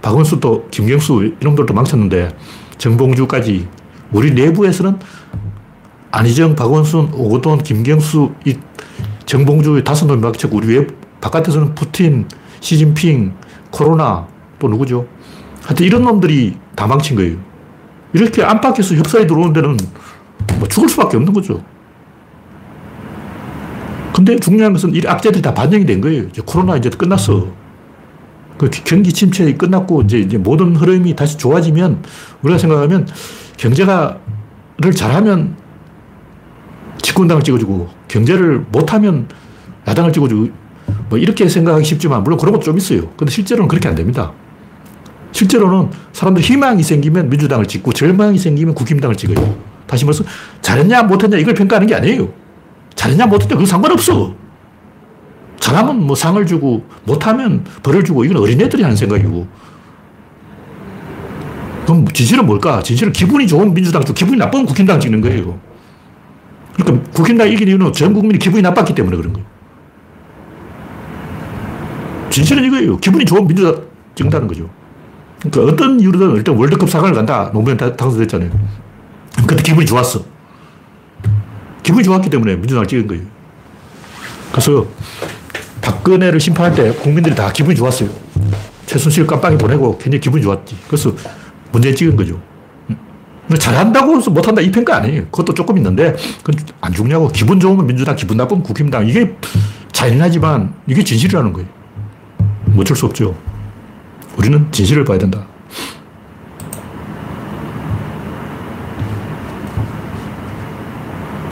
박원순도 0.00 0.68
김경수 0.70 1.34
이놈들도 1.40 1.74
망쳤는데 1.74 2.36
정봉주까지 2.78 3.66
우리 4.14 4.32
내부에서는 4.32 4.98
안희정, 6.12 6.54
박원순, 6.54 7.10
오고돈, 7.12 7.64
김경수, 7.64 8.32
이 8.46 8.56
정봉주 9.26 9.82
다섯 9.84 10.06
놈이 10.06 10.20
막쳤고 10.20 10.56
우리 10.56 10.68
외 10.68 10.86
바깥에서는 11.20 11.74
푸틴, 11.74 12.28
시진핑, 12.60 13.34
코로나 13.70 14.26
또 14.60 14.68
누구죠? 14.68 15.06
하여튼 15.64 15.84
이런 15.84 16.02
놈들이 16.02 16.56
다 16.76 16.86
망친 16.86 17.16
거예요. 17.16 17.36
이렇게 18.12 18.44
안팎에서 18.44 18.94
협상이 18.94 19.26
들어오는 19.26 19.52
데는 19.52 19.76
뭐 20.58 20.68
죽을 20.68 20.88
수밖에 20.88 21.16
없는 21.16 21.32
거죠. 21.32 21.64
근데 24.14 24.36
중요한 24.36 24.72
것은 24.72 24.94
이 24.94 25.02
악재들이 25.04 25.42
다 25.42 25.52
반영이 25.52 25.84
된 25.86 26.00
거예요. 26.00 26.22
이제 26.24 26.40
코로나 26.46 26.76
이제 26.76 26.88
끝났어. 26.88 27.48
그 28.56 28.70
경기 28.70 29.12
침체 29.12 29.52
끝났고 29.54 30.02
이제, 30.02 30.20
이제 30.20 30.38
모든 30.38 30.76
흐름이 30.76 31.16
다시 31.16 31.36
좋아지면 31.36 32.04
우리가 32.42 32.58
생각하면 32.58 33.08
경제가를 33.56 34.92
잘하면 34.94 35.56
집권당을 37.02 37.42
찍어주고 37.42 37.88
경제를 38.08 38.64
못하면 38.70 39.28
야당을 39.86 40.12
찍어주고 40.12 40.48
뭐 41.08 41.18
이렇게 41.18 41.48
생각하기 41.48 41.84
쉽지만 41.84 42.22
물론 42.22 42.38
그런 42.38 42.52
것도 42.52 42.64
좀 42.64 42.76
있어요. 42.76 43.10
근데 43.16 43.30
실제로는 43.30 43.68
그렇게 43.68 43.88
안 43.88 43.94
됩니다. 43.94 44.32
실제로는 45.32 45.90
사람들 46.12 46.42
희망이 46.42 46.82
생기면 46.82 47.28
민주당을 47.28 47.66
찍고 47.66 47.92
절망이 47.92 48.38
생기면 48.38 48.74
국힘당을 48.74 49.16
찍어요. 49.16 49.56
다시 49.86 50.04
말해서 50.04 50.24
잘했냐 50.62 51.02
못했냐 51.04 51.36
이걸 51.38 51.54
평가하는 51.54 51.86
게 51.86 51.94
아니에요. 51.94 52.28
잘했냐 52.94 53.26
못했냐 53.26 53.54
그거 53.56 53.66
상관없어. 53.66 54.34
잘하면 55.58 56.06
뭐 56.06 56.14
상을 56.14 56.44
주고 56.46 56.84
못하면 57.04 57.64
벌을 57.82 58.04
주고 58.04 58.24
이건 58.24 58.36
어린애들이 58.38 58.82
하는 58.82 58.96
생각이고 58.96 59.46
그럼 61.84 62.06
진실은 62.08 62.46
뭘까? 62.46 62.82
진실은 62.82 63.12
기분이 63.12 63.46
좋은 63.46 63.72
민주당 63.74 64.04
쪽 64.04 64.14
기분이 64.14 64.38
나쁜 64.38 64.64
국힘당 64.64 65.00
찍는 65.00 65.20
거예요. 65.20 65.58
그러니까 66.76 67.10
국힘당 67.12 67.48
이긴 67.48 67.68
이유는 67.68 67.92
전 67.92 68.12
국민이 68.12 68.38
기분이 68.38 68.62
나빴기 68.62 68.94
때문에 68.94 69.16
그런 69.16 69.32
거예요. 69.32 69.46
진실은 72.30 72.64
이거예요. 72.64 72.96
기분이 72.98 73.24
좋은 73.24 73.46
민주당 73.46 73.82
찍는다는 74.14 74.48
거죠. 74.48 74.68
그러니까 75.40 75.72
어떤 75.72 76.00
이유로든 76.00 76.36
일단 76.36 76.56
월드컵 76.56 76.88
사강을 76.90 77.14
간다. 77.14 77.50
노무현 77.52 77.76
당선됐잖아요. 77.76 78.50
그때 79.46 79.62
기분이 79.62 79.86
좋았어. 79.86 80.24
기분이 81.82 82.02
좋았기 82.02 82.30
때문에 82.30 82.56
민주당을 82.56 82.86
찍은 82.88 83.06
거예요. 83.06 83.22
그래서 84.50 84.86
박근혜를 85.82 86.40
심판할 86.40 86.74
때 86.74 86.92
국민들이 86.92 87.34
다 87.34 87.52
기분이 87.52 87.76
좋았어요. 87.76 88.08
최순실 88.86 89.26
깜빡이 89.26 89.56
보내고 89.58 89.98
굉장히 89.98 90.20
기분이 90.20 90.42
좋았지. 90.42 90.76
그래서 90.88 91.14
문제 91.74 91.92
찍은 91.92 92.14
거죠. 92.14 92.40
잘한다고 93.58 94.16
해서 94.16 94.30
못한다 94.30 94.60
이 94.62 94.70
평가 94.70 94.96
아니에요. 94.98 95.24
그것도 95.24 95.52
조금 95.54 95.76
있는데 95.76 96.14
그건 96.42 96.64
안 96.80 96.92
중요하고 96.92 97.28
기분 97.28 97.58
좋으면 97.58 97.84
민주당, 97.86 98.14
기분 98.14 98.36
나쁘면 98.36 98.62
국힘당 98.62 99.08
이게 99.08 99.36
잔인하지만 99.90 100.72
이게 100.86 101.02
진실이라는 101.02 101.52
거예요. 101.52 101.68
뭐 102.66 102.82
어쩔 102.82 102.96
수 102.96 103.06
없죠. 103.06 103.36
우리는 104.38 104.70
진실을 104.70 105.04
봐야 105.04 105.18
된다. 105.18 105.44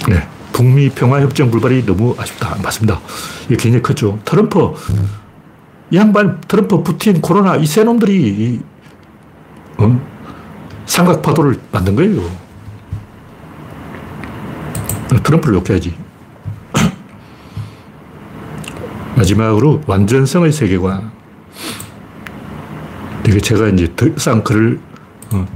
네. 0.09 0.27
북미 0.53 0.89
평화협정 0.91 1.51
불발이 1.51 1.85
너무 1.85 2.15
아쉽다. 2.17 2.57
맞습니다. 2.63 3.01
이게 3.47 3.57
굉장히 3.57 3.83
컸죠. 3.83 4.19
트럼프, 4.25 4.73
이 5.91 5.97
양반, 5.97 6.41
트럼프, 6.47 6.83
푸틴, 6.83 7.21
코로나, 7.21 7.57
이 7.57 7.67
세 7.67 7.85
놈들이, 7.85 8.61
어? 9.79 10.12
삼각파도를 10.87 11.61
만든 11.71 11.95
거예요. 11.97 12.23
트럼프를 15.23 15.55
욕해야지. 15.57 15.95
마지막으로 19.17 19.83
완전성의 19.87 20.53
세계관. 20.53 21.13
이게 23.27 23.39
제가 23.39 23.69
이제 23.69 23.87
글을 24.43 24.81
어, 25.33 25.47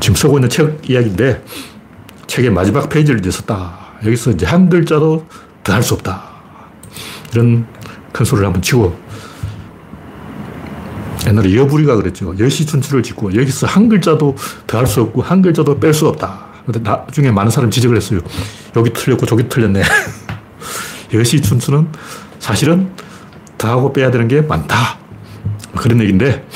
지금 0.00 0.14
쓰고 0.16 0.38
있는 0.38 0.48
책 0.48 0.88
이야기인데 0.88 1.44
책의 2.26 2.50
마지막 2.50 2.88
페이지를 2.88 3.20
이제 3.20 3.30
썼다. 3.30 3.78
여기서 4.04 4.30
이제 4.30 4.46
한 4.46 4.70
글자도 4.70 5.26
더 5.62 5.72
할 5.74 5.82
수 5.82 5.94
없다. 5.94 6.22
이런 7.32 7.66
큰 8.12 8.24
소리를 8.24 8.46
한번 8.46 8.62
치고 8.62 8.98
옛날에 11.30 11.54
여부리가 11.56 11.96
그랬죠. 11.96 12.34
여시춘추를 12.38 13.02
짓고 13.02 13.34
여기서 13.34 13.66
한 13.66 13.88
글자도 13.88 14.36
더할 14.66 14.86
수 14.86 15.00
없고 15.02 15.22
한 15.22 15.40
글자도 15.42 15.78
뺄 15.78 15.94
수 15.94 16.08
없다. 16.08 16.50
근데 16.66 16.80
나중에 16.80 17.30
많은 17.30 17.50
사람이 17.50 17.70
지적을 17.70 17.96
했어요. 17.96 18.20
여기 18.76 18.92
틀렸고 18.92 19.26
저기 19.26 19.48
틀렸네. 19.48 19.82
여시춘추는 21.14 21.88
사실은 22.38 22.90
더하고 23.56 23.92
빼야 23.92 24.10
되는 24.10 24.26
게 24.28 24.40
많다. 24.40 24.98
그런 25.76 26.00
얘기인데 26.00 26.46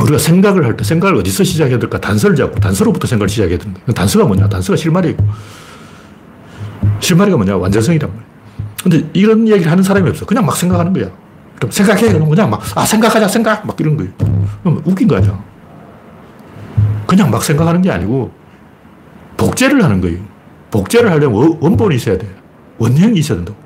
우리가 0.00 0.18
생각을 0.18 0.64
할 0.64 0.76
때 0.76 0.84
생각을 0.84 1.16
어디서 1.16 1.44
시작해야 1.44 1.78
될까? 1.78 2.00
단서를 2.00 2.36
잡고 2.36 2.60
단서로부터 2.60 3.06
생각을 3.06 3.28
시작해야 3.28 3.58
된다. 3.58 3.80
단서가 3.94 4.26
뭐냐? 4.26 4.48
단서가 4.48 4.76
실마리고 4.76 5.24
실마리가 7.00 7.36
뭐냐? 7.36 7.56
완전성이란 7.56 8.10
말이야. 8.10 8.26
근데 8.82 9.10
이런 9.12 9.46
얘기를 9.48 9.70
하는 9.70 9.82
사람이 9.82 10.08
없어. 10.10 10.26
그냥 10.26 10.44
막 10.44 10.56
생각하는 10.56 10.92
거야. 10.92 11.10
그럼 11.62 11.70
생각해. 11.70 12.12
그럼 12.12 12.28
그냥 12.28 12.50
막, 12.50 12.60
아, 12.74 12.84
생각하자, 12.84 13.28
생각. 13.28 13.64
막 13.64 13.78
이런 13.78 13.96
거예요. 13.96 14.10
그럼 14.62 14.82
웃긴 14.84 15.06
거 15.06 15.16
아니야. 15.16 15.38
그냥 17.06 17.30
막 17.30 17.42
생각하는 17.44 17.80
게 17.82 17.90
아니고 17.90 18.32
복제를 19.36 19.82
하는 19.82 20.00
거예요. 20.00 20.18
복제를 20.72 21.10
하려면 21.10 21.58
원본이 21.60 21.96
있어야 21.96 22.18
돼. 22.18 22.28
원형이 22.78 23.18
있어야 23.18 23.38
된다고. 23.38 23.56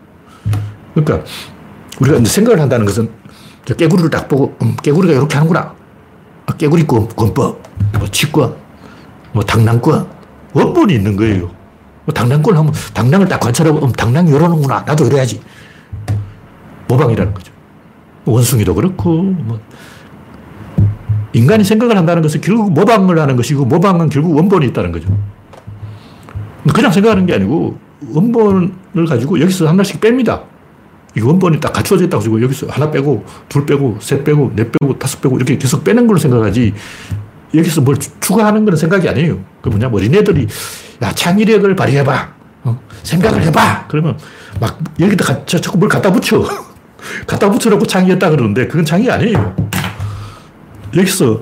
그러니까 0.94 1.26
우리가 2.00 2.18
이제 2.18 2.28
생각을 2.30 2.60
한다는 2.60 2.84
것은 2.84 3.08
깨구리를 3.64 4.10
딱 4.10 4.28
보고, 4.28 4.54
음, 4.60 4.76
깨구리가 4.82 5.14
이렇게 5.14 5.34
하는구나. 5.34 5.74
아, 6.44 6.52
깨구리 6.52 6.86
권, 6.86 7.08
권법, 7.08 7.62
뭐 7.98 8.08
치권, 8.08 8.54
뭐 9.32 9.42
당랑권, 9.42 10.06
원본이 10.52 10.94
있는 10.94 11.16
거예요. 11.16 11.50
뭐 12.04 12.12
당랑권을 12.14 12.58
하면 12.58 12.72
당랑을 12.92 13.26
딱 13.26 13.40
관찰하고, 13.40 13.86
음, 13.86 13.92
당랑이 13.92 14.30
이러는구나. 14.30 14.84
나도 14.86 15.06
이래야지. 15.06 15.40
모방이라는 16.88 17.32
거죠. 17.32 17.55
원숭이도 18.32 18.74
그렇고, 18.74 19.22
뭐. 19.22 19.60
인간이 21.32 21.64
생각을 21.64 21.96
한다는 21.96 22.22
것은 22.22 22.40
결국 22.40 22.72
모방을 22.72 23.18
하는 23.18 23.36
것이고, 23.36 23.64
모방은 23.64 24.08
결국 24.08 24.36
원본이 24.36 24.66
있다는 24.66 24.92
거죠. 24.92 25.08
그냥 26.72 26.90
생각하는 26.90 27.26
게 27.26 27.34
아니고, 27.34 27.78
원본을 28.12 29.06
가지고 29.08 29.40
여기서 29.40 29.68
하나씩 29.68 30.00
뺍니다. 30.00 30.42
이 31.16 31.20
원본이 31.20 31.60
딱 31.60 31.72
갖춰져 31.72 32.04
있다고 32.04 32.22
지고 32.22 32.42
여기서 32.42 32.66
하나 32.68 32.90
빼고, 32.90 33.24
둘 33.48 33.64
빼고, 33.64 33.98
셋 34.00 34.24
빼고, 34.24 34.52
넷 34.54 34.70
빼고, 34.72 34.98
다섯 34.98 35.20
빼고, 35.20 35.36
이렇게 35.36 35.56
계속 35.56 35.84
빼는 35.84 36.06
걸로 36.06 36.18
생각하지, 36.18 36.74
여기서 37.54 37.80
뭘 37.82 37.96
추가하는 38.20 38.64
건 38.64 38.76
생각이 38.76 39.08
아니에요. 39.08 39.38
그 39.62 39.68
뭐냐, 39.68 39.88
어린애들이, 39.88 40.46
야, 41.02 41.12
창의력을 41.12 41.74
발휘해봐. 41.76 42.36
어? 42.64 42.80
생각을 43.02 43.42
해봐. 43.44 43.86
그러면 43.88 44.18
막 44.60 44.78
여기다 44.98 45.44
자꾸 45.46 45.78
뭘 45.78 45.88
갖다 45.88 46.12
붙여. 46.12 46.44
갖다 47.26 47.50
붙여놓고 47.50 47.86
창의했다 47.86 48.30
그러는데 48.30 48.66
그건 48.66 48.84
창의 48.84 49.10
아니에요. 49.10 49.54
여기서 50.96 51.40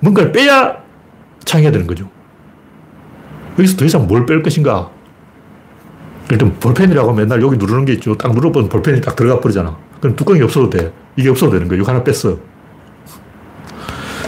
뭔가를 0.00 0.32
빼야 0.32 0.76
창의해야 1.44 1.72
되는 1.72 1.86
거죠. 1.86 2.08
여기서 3.58 3.76
더 3.76 3.84
이상 3.84 4.06
뭘 4.06 4.26
뺄 4.26 4.42
것인가? 4.42 4.90
일단 6.30 6.58
볼펜이라고 6.58 7.12
맨날 7.12 7.42
여기 7.42 7.56
누르는 7.56 7.84
게 7.84 7.92
있죠. 7.94 8.16
딱 8.16 8.32
눌러보면 8.32 8.68
볼펜이 8.68 9.00
딱 9.00 9.14
들어가 9.16 9.40
버리잖아. 9.40 9.76
그럼 10.00 10.16
뚜껑이 10.16 10.40
없어도 10.40 10.70
돼. 10.70 10.92
이게 11.16 11.28
없어도 11.28 11.52
되는 11.52 11.68
거야. 11.68 11.78
이거 11.78 11.90
하나 11.90 12.02
뺐어. 12.02 12.38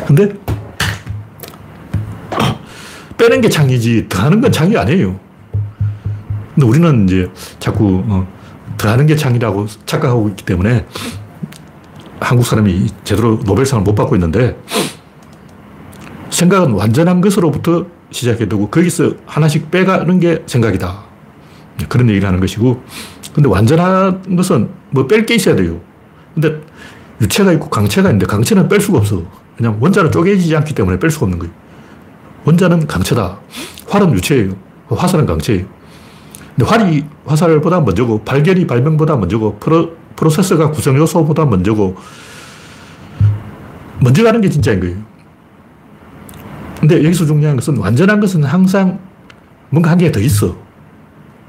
근데 0.07 0.29
빼는 3.17 3.41
게 3.41 3.49
창의지 3.49 4.07
더 4.09 4.23
하는 4.23 4.41
건 4.41 4.53
창의 4.53 4.77
아니에요. 4.77 5.19
근데 6.55 6.67
우리는 6.67 7.05
이제 7.09 7.31
자꾸 7.59 8.03
어, 8.07 8.27
더하는 8.79 9.07
게 9.07 9.17
창의라고 9.17 9.67
착각하고 9.87 10.29
있기 10.31 10.45
때문에 10.45 10.87
한국 12.21 12.45
사람이 12.45 12.87
제대로 13.05 13.37
노벨상을 13.45 13.83
못 13.85 13.95
받고 13.95 14.17
있는데 14.17 14.57
생각은 16.31 16.73
완전한 16.73 17.21
것으로부터 17.21 17.87
시작해 18.11 18.49
두고 18.49 18.69
거기서 18.71 19.13
하나씩 19.27 19.71
빼가는 19.71 20.21
게 20.21 20.43
생각이다. 20.47 21.05
그런 21.89 22.09
얘기를 22.09 22.27
하는 22.27 22.41
것이고 22.41 22.83
근데 23.35 23.49
완전한 23.49 24.37
것은 24.37 24.69
뭐 24.91 25.07
뺄 25.09 25.27
게 25.27 25.35
있어야 25.35 25.57
돼요. 25.57 25.81
근데 26.35 26.61
유체가 27.21 27.53
있고 27.53 27.69
강체가 27.69 28.09
있는데 28.11 28.27
강체는 28.27 28.69
뺄 28.69 28.81
수가 28.81 28.99
없어. 28.99 29.23
그냥 29.57 29.77
원자는 29.81 30.11
쪼개지지 30.11 30.55
않기 30.57 30.75
때문에 30.75 30.99
뺄 30.99 31.11
수가 31.11 31.27
없는 31.27 31.39
거예요. 31.39 31.53
원자는 32.45 32.87
강체다. 32.87 33.39
활은 33.89 34.13
유체예요. 34.15 34.53
화살은 34.89 35.27
강체예요. 35.27 35.65
근데 36.57 36.69
활이 36.71 37.05
화살보다 37.27 37.81
먼저고 37.81 38.23
발견이 38.25 38.67
발명보다 38.67 39.17
먼저고 39.17 39.57
프로, 39.59 39.93
프로세서가 40.17 40.71
구성 40.71 40.97
요소보다 40.97 41.45
먼저고 41.47 41.97
먼저 44.01 44.23
가는 44.23 44.41
게 44.41 44.49
진짜인 44.49 44.81
거예요. 44.81 44.97
근데 46.81 47.03
여기서 47.05 47.25
중요한 47.27 47.57
것은 47.57 47.77
완전한 47.79 48.21
것은 48.21 48.45
항상 48.45 48.99
뭔가 49.71 49.91
한 49.91 49.99
개 49.99 50.13
더 50.13 50.21
있어. 50.21 50.55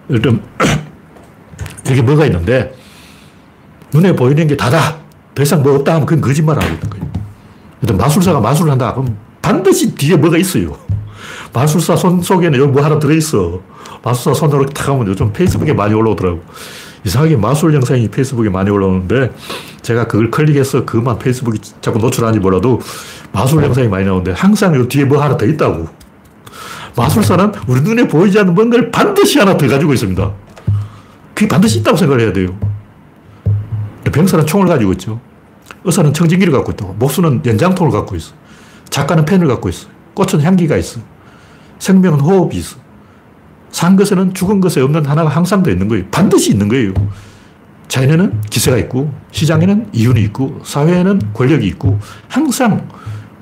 예를 0.10 0.22
들면 0.22 0.42
여기 1.90 2.02
뭐가 2.02 2.26
있는데 2.28 2.74
눈에 3.94 4.16
보이는 4.16 4.48
게 4.48 4.56
다다. 4.58 4.98
더 5.36 5.44
이상 5.44 5.62
뭐 5.62 5.76
없다 5.76 5.94
하면 5.96 6.06
그건 6.06 6.22
거짓말 6.22 6.56
하고 6.58 6.74
있는 6.74 6.90
거예요. 6.90 7.06
마술사가 7.98 8.40
마술을 8.40 8.72
한다. 8.72 8.94
그럼 8.94 9.16
반드시 9.42 9.94
뒤에 9.94 10.16
뭐가 10.16 10.38
있어요. 10.38 10.76
마술사 11.56 11.96
손 11.96 12.22
속에는 12.22 12.60
여기 12.60 12.70
뭐 12.70 12.84
하나 12.84 13.00
들어있어. 13.00 13.62
마술사 14.04 14.38
손으로 14.38 14.66
탁 14.66 14.90
하면 14.90 15.08
요즘 15.08 15.32
페이스북에 15.32 15.72
많이 15.72 15.94
올라오더라고. 15.94 16.44
이상하게 17.06 17.38
마술 17.38 17.74
영상이 17.74 18.10
페이스북에 18.10 18.50
많이 18.50 18.70
올라오는데 18.70 19.32
제가 19.82 20.06
그걸 20.08 20.30
클릭해서 20.30 20.84
그것만 20.84 21.18
페이스북에 21.18 21.58
자꾸 21.80 22.00
노출하는지 22.00 22.42
몰라도 22.42 22.82
마술 23.32 23.64
영상이 23.64 23.88
많이 23.88 24.06
나오는데 24.06 24.34
항상 24.34 24.76
요 24.76 24.86
뒤에 24.86 25.06
뭐 25.06 25.24
하나 25.24 25.38
더 25.38 25.46
있다고. 25.46 25.88
마술사는 26.98 27.54
우리 27.68 27.82
눈에 27.82 28.06
보이지 28.06 28.38
않는 28.40 28.54
뭔가를 28.54 28.92
반드시 28.92 29.40
하나 29.40 29.56
더 29.56 29.66
가지고 29.66 29.94
있습니다. 29.94 30.32
그게 31.34 31.48
반드시 31.48 31.80
있다고 31.80 31.96
생각을 31.96 32.22
해야 32.22 32.34
돼요. 32.34 32.58
병사는 34.12 34.46
총을 34.46 34.68
가지고 34.68 34.92
있죠. 34.94 35.22
의사는 35.86 36.14
청진기를 36.14 36.52
갖고 36.52 36.74
있다고. 36.74 36.96
목수는 37.00 37.44
연장통을 37.46 37.94
갖고 37.94 38.18
있어. 38.18 38.34
작가는 38.90 39.24
펜을 39.24 39.48
갖고 39.48 39.70
있어. 39.70 39.88
꽃은 40.16 40.42
향기가 40.42 40.76
있어. 40.76 41.00
생명은 41.80 42.20
호흡이 42.20 42.58
있어. 42.58 42.78
산 43.70 43.96
것에는 43.98 44.34
죽은 44.34 44.62
것에 44.62 44.80
없는 44.82 45.06
하나가 45.06 45.30
항상 45.30 45.62
더 45.62 45.70
있는 45.70 45.88
거예요. 45.88 46.06
반드시 46.10 46.52
있는 46.52 46.70
거예요. 46.70 46.94
자연에는 47.88 48.42
기세가 48.50 48.78
있고, 48.78 49.12
시장에는 49.32 49.90
이윤이 49.92 50.22
있고, 50.24 50.62
사회에는 50.64 51.34
권력이 51.34 51.68
있고, 51.68 52.00
항상 52.30 52.88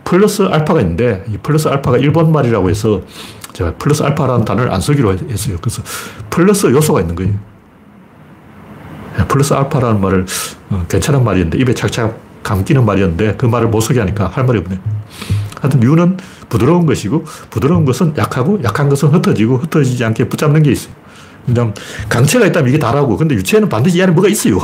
플러스 0.03 0.41
알파가 0.41 0.81
있는데, 0.81 1.23
이 1.29 1.37
플러스 1.37 1.67
알파가 1.67 1.97
일본 1.97 2.31
말이라고 2.31 2.69
해서 2.69 3.01
제가 3.53 3.75
플러스 3.75 4.01
알파라는 4.03 4.43
단어를 4.43 4.71
안 4.71 4.81
쓰기로 4.81 5.13
했어요. 5.13 5.57
그래서 5.61 5.83
플러스 6.29 6.65
요소가 6.65 7.01
있는 7.01 7.15
거예요. 7.15 7.33
플러스 9.27 9.53
알파라는 9.53 10.01
말을 10.01 10.25
어, 10.71 10.85
괜찮은 10.89 11.23
말이었는데, 11.23 11.59
입에 11.59 11.73
착착 11.73 12.17
감기는 12.41 12.83
말이었는데, 12.83 13.35
그 13.37 13.45
말을 13.45 13.67
못 13.67 13.81
쓰게 13.81 13.99
하니까 13.99 14.27
할 14.27 14.45
말이 14.45 14.57
없네. 14.59 14.79
하여튼 15.61 15.79
류는 15.79 16.17
부드러운 16.53 16.85
것이고 16.85 17.25
부드러운 17.49 17.83
것은 17.83 18.13
약하고 18.15 18.59
약한 18.63 18.87
것은 18.87 19.09
흩어지고 19.09 19.57
흩어지지 19.57 20.05
않게 20.05 20.29
붙잡는 20.29 20.61
게 20.61 20.71
있어요. 20.73 20.93
그냥 21.47 21.73
강체가 22.07 22.45
있다면 22.45 22.69
이게 22.69 22.77
다라고. 22.77 23.17
근데 23.17 23.33
유체는 23.33 23.67
반드시 23.69 23.97
이 23.97 24.03
안에 24.03 24.11
뭐가 24.11 24.29
있어요. 24.29 24.59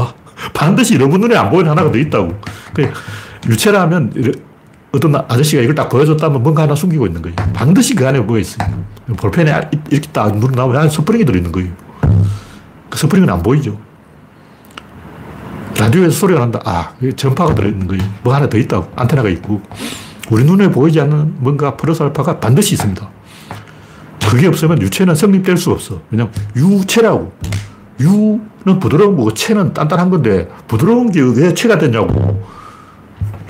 반드시 0.53 0.93
여러분 0.93 1.19
눈에 1.19 1.35
안 1.35 1.49
보이는 1.49 1.71
하나가 1.71 1.91
더 1.91 1.97
있다고. 1.97 2.39
유체라면 3.49 4.13
어떤 4.91 5.15
아저씨가 5.15 5.63
이걸 5.63 5.73
딱 5.73 5.89
보여줬다면 5.89 6.43
뭔가 6.43 6.61
하나 6.61 6.75
숨기고 6.75 7.07
있는 7.07 7.23
거예요. 7.23 7.35
반드시 7.53 7.95
그 7.95 8.07
안에 8.07 8.19
뭐가 8.19 8.39
있어요. 8.39 8.67
볼펜에 9.17 9.51
이렇게 9.89 10.07
딱 10.11 10.37
누른다면 10.37 10.77
안에 10.77 10.89
스프링이 10.89 11.25
들어있는 11.25 11.51
거예요. 11.51 11.71
그 12.87 12.99
스프링은 12.99 13.27
안 13.27 13.41
보이죠. 13.41 13.75
라디오에서 15.75 16.11
소리가 16.11 16.39
난다. 16.39 16.59
아, 16.65 16.93
전파가 17.15 17.55
들어있는 17.55 17.87
거예요. 17.87 18.03
뭐 18.21 18.35
하나 18.35 18.47
더 18.47 18.59
있다고. 18.59 18.91
안테나가 18.95 19.29
있고. 19.29 19.61
우리 20.29 20.43
눈에 20.43 20.69
보이지 20.69 20.99
않는 21.01 21.35
뭔가 21.39 21.75
플러스 21.75 22.03
알파가 22.03 22.39
반드시 22.39 22.75
있습니다. 22.75 23.09
그게 24.29 24.47
없으면 24.47 24.81
유체는 24.81 25.15
성립될 25.15 25.57
수 25.57 25.71
없어. 25.71 26.01
왜냐면 26.11 26.31
유체라고. 26.55 27.33
유는 27.99 28.79
부드러운 28.79 29.17
거고 29.17 29.33
체는 29.33 29.73
단단한 29.73 30.09
건데 30.09 30.47
부드러운 30.67 31.11
게 31.11 31.19
왜 31.21 31.53
체가 31.53 31.77
되냐고. 31.77 32.41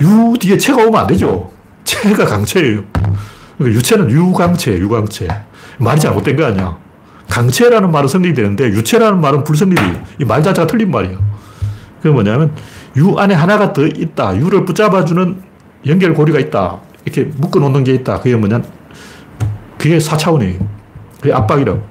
유 0.00 0.34
뒤에 0.40 0.56
체가 0.56 0.82
오면 0.86 1.00
안 1.00 1.06
되죠. 1.06 1.50
체가 1.84 2.24
강체예요. 2.24 2.82
그러니까 3.58 3.78
유체는 3.78 4.10
유강체, 4.10 4.72
유강체. 4.78 5.28
말이 5.78 6.00
잘못된 6.00 6.36
거 6.36 6.46
아니야. 6.46 6.78
강체라는 7.28 7.92
말은 7.92 8.08
성립이 8.08 8.34
되는데 8.34 8.64
유체라는 8.64 9.20
말은 9.20 9.44
불성립이. 9.44 9.80
이말 10.20 10.42
자체가 10.42 10.66
틀린 10.66 10.90
말이야. 10.90 11.18
그게 11.98 12.10
뭐냐면 12.10 12.52
유 12.96 13.18
안에 13.18 13.34
하나가 13.34 13.72
더 13.74 13.86
있다. 13.86 14.36
유를 14.36 14.64
붙잡아주는 14.64 15.49
연결고리가 15.86 16.38
있다. 16.40 16.80
이렇게 17.04 17.24
묶어 17.36 17.60
놓는 17.60 17.84
게 17.84 17.94
있다. 17.94 18.20
그게 18.20 18.36
뭐냐? 18.36 18.62
그게 19.78 19.98
4차원이에요. 19.98 20.66
그게 21.20 21.32
압박이라고. 21.32 21.82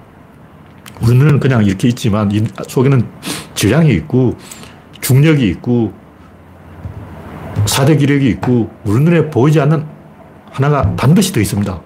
우리는 1.02 1.40
그냥 1.40 1.64
이렇게 1.64 1.88
있지만 1.88 2.32
이 2.32 2.44
속에는 2.68 3.08
질량이 3.56 3.94
있고 3.94 4.36
중력이 5.02 5.48
있고 5.50 5.94
사대 7.66 7.96
기력이 7.96 8.28
있고 8.30 8.70
우리 8.84 9.04
눈에 9.04 9.30
보이지 9.30 9.60
않는 9.62 9.86
하나가 10.52 10.94
반드시 10.96 11.34
더 11.34 11.40
있습니다. 11.40 11.82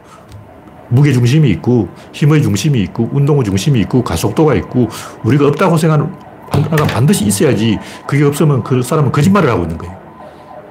무게 0.89 1.11
중심이 1.11 1.49
있고 1.51 1.89
힘의 2.11 2.43
중심이 2.43 2.81
있고 2.83 3.09
운동의 3.11 3.43
중심이 3.43 3.79
있고 3.81 4.03
가속도가 4.03 4.55
있고 4.55 4.89
우리가 5.23 5.47
없다고 5.47 5.77
생각하는 5.77 6.13
하나가 6.51 6.85
반드시 6.85 7.25
있어야지 7.25 7.79
그게 8.07 8.23
없으면 8.23 8.63
그 8.63 8.81
사람은 8.81 9.11
거짓말을 9.11 9.49
하고 9.49 9.63
있는 9.63 9.77
거예요. 9.77 10.02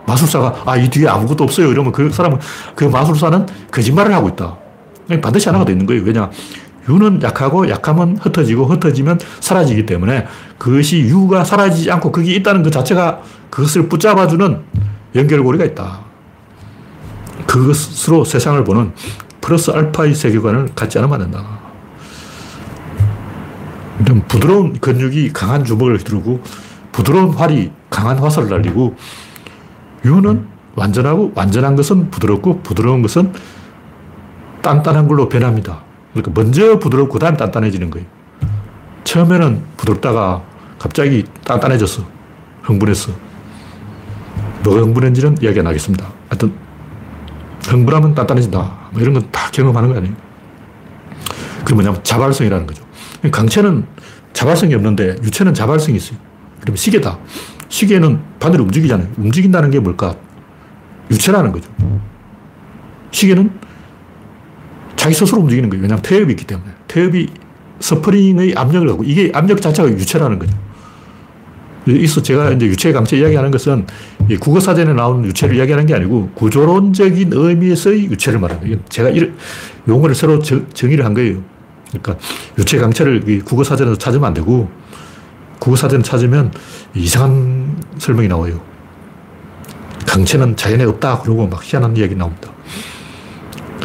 마술사가 0.06 0.62
아 0.66 0.76
이 0.76 0.88
뒤에 0.88 1.08
아무것도 1.08 1.44
없어요 1.44 1.70
이러면 1.70 1.92
그 1.92 2.10
사람은 2.10 2.38
그 2.74 2.84
마술사는 2.84 3.46
거짓말을 3.70 4.12
하고 4.14 4.28
있다. 4.28 4.56
반드시 5.20 5.48
하나가 5.48 5.64
더 5.64 5.72
있는 5.72 5.86
거예요. 5.86 6.02
왜냐 6.02 6.30
유는 6.88 7.22
약하고 7.22 7.68
약하면 7.68 8.16
흩어지고 8.20 8.66
흩어지면 8.66 9.20
사라지기 9.40 9.86
때문에 9.86 10.26
그것이 10.58 11.00
유가 11.00 11.44
사라지지 11.44 11.90
않고 11.92 12.10
그게 12.10 12.34
있다는 12.34 12.62
것 12.62 12.72
자체가 12.72 13.20
그것을 13.50 13.88
붙잡아주는 13.88 14.60
연결고리가 15.14 15.64
있다. 15.66 16.00
그것으로 17.46 18.24
세상을 18.24 18.64
보는 18.64 18.92
플러스 19.40 19.70
알파의 19.70 20.14
세계관을 20.14 20.70
갖지 20.74 20.98
않으면 20.98 21.22
안 21.22 21.30
된다. 21.30 21.58
좀 24.06 24.22
부드러운 24.26 24.78
근육이 24.80 25.32
강한 25.32 25.64
주먹을 25.64 25.98
휘두르고 25.98 26.40
부드러운 26.92 27.30
활이 27.30 27.70
강한 27.90 28.18
화살을 28.18 28.48
날리고 28.48 28.96
유는 30.04 30.46
완전하고 30.74 31.32
완전한 31.34 31.76
것은 31.76 32.10
부드럽고 32.10 32.60
부드러운 32.62 33.02
것은 33.02 33.32
단단한 34.62 35.08
걸로 35.08 35.28
변합니다. 35.28 35.82
그러니까 36.12 36.32
먼저 36.40 36.78
부드럽고 36.78 37.18
다음에 37.18 37.36
단단해지는 37.36 37.90
거예요. 37.90 38.06
처음에는 39.04 39.62
부드럽다가 39.76 40.42
갑자기 40.78 41.24
단단해졌어. 41.44 42.04
흥분했어. 42.62 43.12
뭐가 44.62 44.80
흥분했는지는 44.80 45.38
이야기 45.42 45.60
안 45.60 45.66
하겠습니다. 45.66 46.06
하여튼 46.28 46.52
흥분하면 47.66 48.14
단단해진다. 48.14 48.58
뭐 48.92 49.00
이런 49.00 49.14
건 49.14 49.30
다 49.30 49.50
경험하는 49.50 49.90
거 49.90 49.96
아니에요. 49.98 50.14
그 51.64 51.74
뭐냐면 51.74 52.02
자발성이라는 52.02 52.66
거죠. 52.66 52.84
강체는 53.30 53.86
자발성이 54.32 54.74
없는데 54.74 55.16
유체는 55.22 55.54
자발성이 55.54 55.96
있어요. 55.96 56.18
그럼 56.60 56.76
시계다. 56.76 57.18
시계는 57.72 58.20
반대로 58.38 58.64
움직이잖아요. 58.64 59.08
움직인다는 59.16 59.70
게 59.70 59.80
뭘까? 59.80 60.14
유체라는 61.10 61.52
거죠. 61.52 61.70
시계는 63.10 63.50
자기 64.94 65.14
스스로 65.14 65.40
움직이는 65.40 65.70
거예요. 65.70 65.82
왜냐하면 65.82 66.02
태엽이 66.02 66.32
있기 66.32 66.44
때문에. 66.44 66.70
태엽이 66.86 67.28
스프링의 67.80 68.54
압력을 68.56 68.86
하고 68.90 69.02
이게 69.04 69.32
압력 69.34 69.62
자체가 69.62 69.88
유체라는 69.88 70.38
거죠. 70.38 70.54
있어 71.88 72.22
제가 72.22 72.50
이제 72.50 72.66
유체 72.66 72.92
강체 72.92 73.16
이야기하는 73.16 73.50
것은 73.50 73.86
국어 74.38 74.60
사전에 74.60 74.92
나오는 74.92 75.24
유체를 75.24 75.56
이야기하는 75.56 75.86
게 75.86 75.94
아니고 75.94 76.30
구조론적인 76.34 77.30
의미에서의 77.32 78.04
유체를 78.04 78.38
말하는 78.38 78.82
제가 78.90 79.08
이 79.08 79.32
용어를 79.88 80.14
새로 80.14 80.40
정, 80.40 80.66
정의를 80.74 81.06
한 81.06 81.14
거예요. 81.14 81.42
그러니까 81.88 82.18
유체 82.58 82.78
강체를 82.78 83.42
국어 83.44 83.64
사전에서 83.64 83.96
찾으면 83.96 84.26
안 84.26 84.34
되고 84.34 84.70
국어 85.62 85.76
사전을 85.76 86.02
찾으면 86.02 86.50
이상한 86.92 87.80
설명이 87.98 88.26
나와요. 88.26 88.60
강체는 90.08 90.56
자연에 90.56 90.82
없다 90.82 91.20
그러고 91.20 91.46
막 91.46 91.62
희한한 91.62 91.96
이야기 91.96 92.16
나옵니다. 92.16 92.50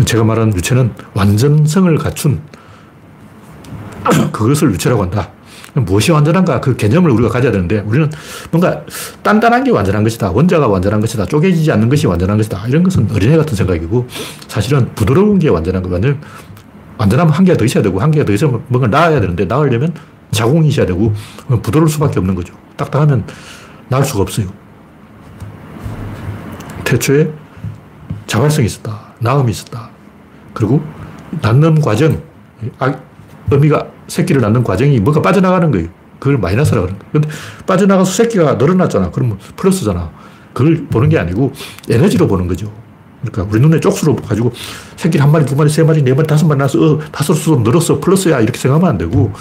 제가 0.03 0.23
말하는 0.23 0.55
유체는 0.55 0.91
완전성을 1.13 1.95
갖춘 1.99 2.41
그것을 4.31 4.71
유체라고 4.71 5.03
한다. 5.03 5.29
무엇이 5.75 6.11
완전한가 6.11 6.61
그 6.61 6.75
개념을 6.75 7.11
우리가 7.11 7.29
가져야 7.29 7.51
되는데 7.51 7.81
우리는 7.81 8.09
뭔가 8.49 8.81
단단한 9.21 9.63
게 9.63 9.69
완전한 9.69 10.03
것이다. 10.03 10.31
원자가 10.31 10.67
완전한 10.67 10.99
것이다. 10.99 11.27
쪼개지지 11.27 11.71
않는 11.73 11.89
것이 11.89 12.07
완전한 12.07 12.37
것이다. 12.37 12.65
이런 12.69 12.81
것은 12.81 13.07
어린애 13.13 13.37
같은 13.37 13.55
생각이고 13.55 14.07
사실은 14.47 14.89
부드러운 14.95 15.37
게 15.37 15.49
완전한 15.49 15.83
거. 15.83 15.89
완전, 15.89 16.19
완전하면 16.97 17.33
한 17.33 17.45
개가 17.45 17.55
더 17.55 17.65
있어야 17.65 17.83
되고 17.83 17.99
한 17.99 18.09
개가 18.09 18.25
더 18.25 18.33
있으면 18.33 18.63
뭔가 18.67 18.87
나아야 18.87 19.19
되는데 19.19 19.45
나으려면 19.45 19.93
자궁이 20.31 20.67
있어야 20.69 20.85
되고 20.85 21.13
부드러울 21.63 21.89
수밖에 21.89 22.19
없는 22.19 22.35
거죠. 22.35 22.53
딱딱하면 22.75 23.25
나을 23.89 24.03
수가 24.03 24.21
없어요. 24.21 24.47
태초에 26.83 27.29
자발성이 28.27 28.67
있었다. 28.67 29.13
나음이 29.19 29.51
있었다. 29.51 29.89
그리고 30.53 30.81
낳는 31.41 31.81
과정, 31.81 32.21
아, 32.79 32.95
어미가 33.51 33.87
새끼를 34.07 34.41
낳는 34.41 34.63
과정이 34.63 34.99
뭔가 34.99 35.21
빠져나가는 35.21 35.69
거예요. 35.71 35.87
그걸 36.19 36.37
마이너스라고 36.37 36.87
그러는 36.87 36.99
거예요. 36.99 37.11
근데 37.11 37.29
빠져나가서 37.65 38.11
새끼가 38.11 38.55
늘어났잖아. 38.55 39.11
그러면 39.11 39.37
플러스잖아. 39.55 40.11
그걸 40.53 40.87
보는 40.87 41.09
게 41.09 41.19
아니고 41.19 41.53
에너지로 41.89 42.27
보는 42.27 42.47
거죠. 42.47 42.71
그러니까 43.21 43.47
우리 43.51 43.61
눈에 43.61 43.79
쪽수로 43.79 44.15
가지고 44.15 44.51
새끼 44.95 45.17
한 45.17 45.31
마리, 45.31 45.45
두 45.45 45.55
마리, 45.55 45.69
세 45.69 45.83
마리, 45.83 46.01
네 46.01 46.13
마리, 46.13 46.25
다섯 46.27 46.45
마리 46.47 46.57
나서 46.57 46.79
어, 46.79 46.99
다섯 47.11 47.33
수 47.33 47.55
늘었어. 47.57 47.99
플러스야. 47.99 48.39
이렇게 48.39 48.57
생각하면 48.57 48.89
안 48.89 48.97
되고 48.97 49.31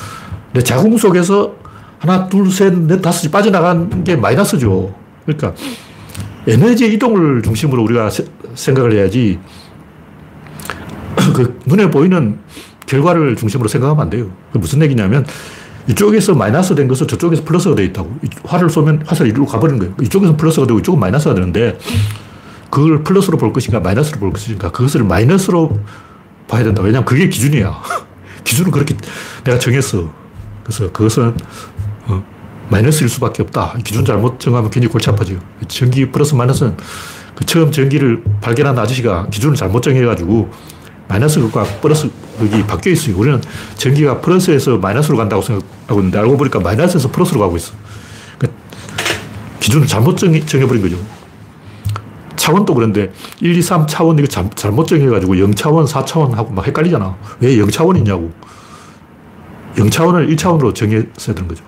내 0.53 0.62
자궁 0.62 0.97
속에서 0.97 1.55
하나, 1.99 2.28
둘, 2.28 2.51
셋, 2.51 2.72
넷, 2.74 3.01
다섯이 3.01 3.30
빠져나간 3.30 4.05
게 4.05 4.16
마이너스죠. 4.16 4.94
그러니까 5.24 5.55
에너지의 6.47 6.94
이동을 6.94 7.42
중심으로 7.42 7.82
우리가 7.82 8.11
세, 8.11 8.24
생각을 8.55 8.92
해야지 8.92 9.38
그 11.34 11.59
눈에 11.66 11.90
보이는 11.90 12.38
결과를 12.86 13.36
중심으로 13.36 13.68
생각하면 13.68 14.03
안 14.03 14.11
돼요. 14.11 14.30
무슨 14.53 14.80
얘기냐면 14.82 15.26
이쪽에서 15.88 16.34
마이너스 16.34 16.74
된 16.74 16.88
것을 16.88 17.07
저쪽에서 17.07 17.44
플러스가 17.44 17.74
되어 17.74 17.84
있다고. 17.86 18.11
화를 18.44 18.70
쏘면 18.70 19.05
화살이 19.07 19.30
이리로 19.30 19.47
가버리는 19.47 19.78
거예요. 19.78 19.94
이쪽에서 20.03 20.36
플러스가 20.36 20.66
되고 20.66 20.78
이쪽은 20.78 20.99
마이너스가 20.99 21.34
되는데 21.34 21.78
그걸 22.70 23.03
플러스로 23.03 23.38
볼 23.38 23.53
것인가 23.53 23.80
마이너스로 23.80 24.20
볼 24.20 24.32
것인가 24.32 24.70
그것을 24.70 25.05
마이너스로 25.05 25.78
봐야 26.49 26.64
된다. 26.64 26.82
왜냐하면 26.82 27.05
그게 27.05 27.28
기준이야. 27.28 27.82
기준은 28.44 28.70
그렇게 28.70 28.97
내가 29.44 29.59
정했어. 29.59 30.25
그래서 30.66 30.90
그것은 30.90 31.32
어, 32.08 32.24
마이너스일 32.68 33.08
수밖에 33.08 33.44
없다. 33.44 33.76
기준 33.84 34.04
잘못 34.04 34.40
정하면 34.40 34.68
굉장히 34.68 34.90
골치 34.90 35.08
아파져요. 35.08 35.38
전기 35.68 36.10
플러스 36.10 36.34
마이너스는 36.34 36.76
그 37.36 37.44
처음 37.46 37.70
전기를 37.70 38.24
발견한 38.40 38.76
아저씨가 38.76 39.28
기준을 39.30 39.54
잘못 39.54 39.80
정해가지고 39.82 40.50
마이너스 41.06 41.38
극과 41.38 41.62
플러스 41.80 42.10
극이 42.40 42.66
바뀌어 42.66 42.92
있어요. 42.92 43.16
우리는 43.16 43.40
전기가 43.76 44.20
플러스에서 44.20 44.78
마이너스로 44.78 45.16
간다고 45.16 45.40
생각하고 45.40 46.00
있는데 46.00 46.18
알고 46.18 46.36
보니까 46.36 46.58
마이너스에서 46.58 47.12
플러스로 47.12 47.38
가고 47.38 47.56
있어. 47.56 47.72
그러니까 48.36 48.60
기준을 49.60 49.86
잘못 49.86 50.16
정해, 50.16 50.44
정해버린 50.44 50.82
거죠. 50.82 50.96
차원도 52.34 52.74
그런데 52.74 53.12
1, 53.40 53.56
2, 53.56 53.62
3 53.62 53.86
차원 53.86 54.18
이거 54.18 54.26
잘, 54.26 54.50
잘못 54.56 54.88
정해가지고 54.88 55.34
0차원, 55.34 55.86
4차원 55.86 56.32
하고 56.32 56.52
막 56.52 56.66
헷갈리잖아. 56.66 57.16
왜 57.38 57.56
0차원이 57.56 57.98
있냐고. 57.98 58.32
0차원을 59.76 60.34
1차원으로 60.34 60.74
정했어야 60.74 61.34
되는 61.34 61.48
거죠. 61.48 61.64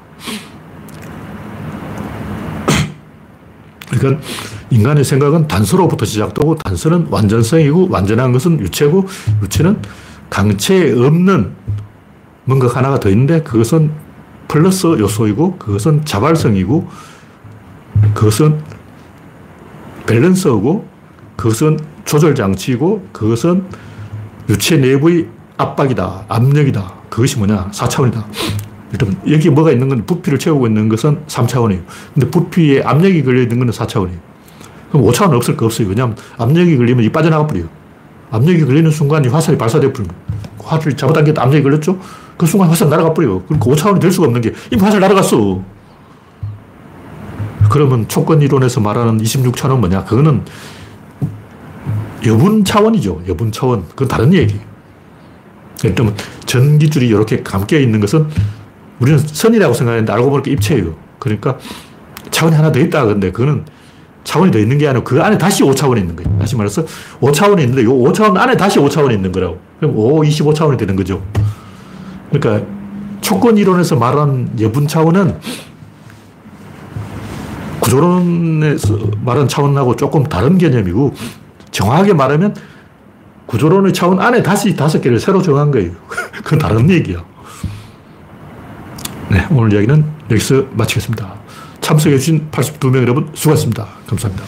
그러니까 3.91 4.23
인간의 4.71 5.05
생각은 5.05 5.49
단서로부터 5.49 6.05
시작되고 6.05 6.57
단서는 6.57 7.09
완전성이고 7.11 7.89
완전한 7.91 8.33
것은 8.33 8.61
유체고 8.61 9.07
유체는 9.43 9.81
강체에 10.31 10.93
없는 10.93 11.53
뭔가 12.45 12.69
하나가 12.69 13.01
더 13.01 13.09
있는데 13.11 13.43
그것은 13.43 13.91
플러스 14.47 14.87
요소이고 14.87 15.57
그것은 15.59 16.05
자발성이고 16.05 16.89
그것은 18.15 18.61
밸런스고 20.07 20.89
그것은 21.37 21.79
조절 22.05 22.35
장치이고 22.35 23.09
그것은 23.13 23.65
유체 24.49 24.79
내부의 24.79 25.29
압박이다, 25.59 26.25
압력이다. 26.29 26.98
그것이 27.19 27.37
뭐냐? 27.39 27.69
4차원이다. 27.73 28.25
일단 28.93 29.17
여기 29.29 29.51
뭐가 29.51 29.73
있는 29.73 29.89
건 29.89 30.07
부피를 30.07 30.39
채우고 30.39 30.69
있는 30.69 30.89
것은 30.89 31.25
3차원이에요. 31.27 31.81
근데 32.15 32.31
부피에 32.31 32.83
압력이 32.83 33.25
걸려 33.25 33.43
있는 33.43 33.59
건 33.59 33.71
4차원이에요. 33.71 34.19
그럼 34.93 35.05
5차원 35.05 35.35
없을 35.35 35.57
거 35.57 35.67
없어요. 35.67 35.89
왜냐하면 35.89 36.17
압력이 36.39 36.77
걸리면 36.77 37.05
이 37.05 37.09
빠져나가 37.11 37.45
버려요. 37.49 37.67
압력이 38.31 38.65
걸리는 38.65 38.89
순간 38.93 39.25
이 39.25 39.29
화살이 39.29 39.59
발사돼 39.59 39.93
버리는 39.93 40.15
거예요. 40.15 40.39
화살이 40.63 40.97
잡아당겼다 40.97 41.43
압력이 41.43 41.65
걸렸죠? 41.65 41.99
그 42.37 42.47
순간 42.47 42.69
화살 42.69 42.89
날아가 42.89 43.13
버려요. 43.13 43.43
그러니까 43.43 43.67
5차원이 43.67 44.01
될 44.01 44.13
수가 44.13 44.29
없는 44.29 44.41
게 44.41 44.53
이미 44.71 44.81
화살 44.81 45.01
날아갔어. 45.01 45.61
그러면 47.69 48.07
초권 48.07 48.43
이론에서 48.43 48.81
말하는 48.81 49.21
26차원은 49.21 49.81
뭐냐? 49.81 50.05
그거는 50.05 50.45
여분 52.27 52.65
차원이죠. 52.65 53.23
여분 53.27 53.51
차원. 53.51 53.89
그건 53.89 54.07
다른 54.07 54.33
얘기 54.33 54.61
예요. 55.85 55.95
그러니까 55.95 56.23
전기줄이 56.47 57.09
이렇게 57.09 57.43
감겨 57.43 57.79
있는 57.79 58.01
것은 58.01 58.27
우리는 59.01 59.19
선이라고 59.19 59.75
생각했는데 59.75 60.13
알고 60.13 60.31
보니까 60.31 60.51
입체예요. 60.51 60.97
그러니까 61.19 61.59
차원이 62.31 62.57
하나 62.57 62.73
더 62.73 62.81
있다. 62.81 63.05
근데 63.05 63.31
그거는 63.31 63.65
차원이 64.25 64.51
더 64.51 64.59
있는 64.59 64.79
게 64.79 64.89
아니고 64.89 65.05
그 65.05 65.23
안에 65.23 65.39
다시 65.39 65.63
5차원이 65.63 65.99
있는 65.99 66.17
거예요. 66.17 66.39
다시 66.39 66.57
말해서 66.57 66.85
5차원이 67.21 67.61
있는데 67.61 67.83
이 67.83 67.87
5차원 67.87 68.37
안에 68.37 68.57
다시 68.57 68.79
5차원이 68.79 69.13
있는 69.13 69.33
거라고. 69.33 69.59
그럼 69.79 69.97
5, 69.97 70.21
25차원이 70.23 70.77
되는 70.77 70.97
거죠. 70.97 71.23
그러니까 72.31 72.67
초권 73.21 73.57
이론에서 73.57 73.97
말한 73.97 74.57
여분 74.61 74.87
차원은 74.87 75.39
구조론에서 77.81 78.99
말하는 79.25 79.49
차원하고 79.49 79.97
조금 79.97 80.25
다른 80.25 80.59
개념이고 80.59 81.15
정확하게 81.71 82.13
말하면 82.13 82.55
구조론의 83.49 83.95
차원 83.95 84.21
안에 84.21 84.43
다시 84.43 84.77
다섯 84.77 85.01
개를 85.01 85.19
새로 85.19 85.43
정한 85.43 85.71
거예요. 85.71 85.91
그건 86.45 86.59
다른 86.59 86.89
얘기야. 86.89 87.25
네, 89.31 89.47
오늘 89.51 89.73
이야기는 89.73 90.05
여기서 90.31 90.67
마치겠습니다. 90.73 91.35
참석해주신 91.81 92.51
82명 92.51 92.97
여러분 93.03 93.29
수고하셨습니다. 93.35 93.87
감사합니다. 94.07 94.45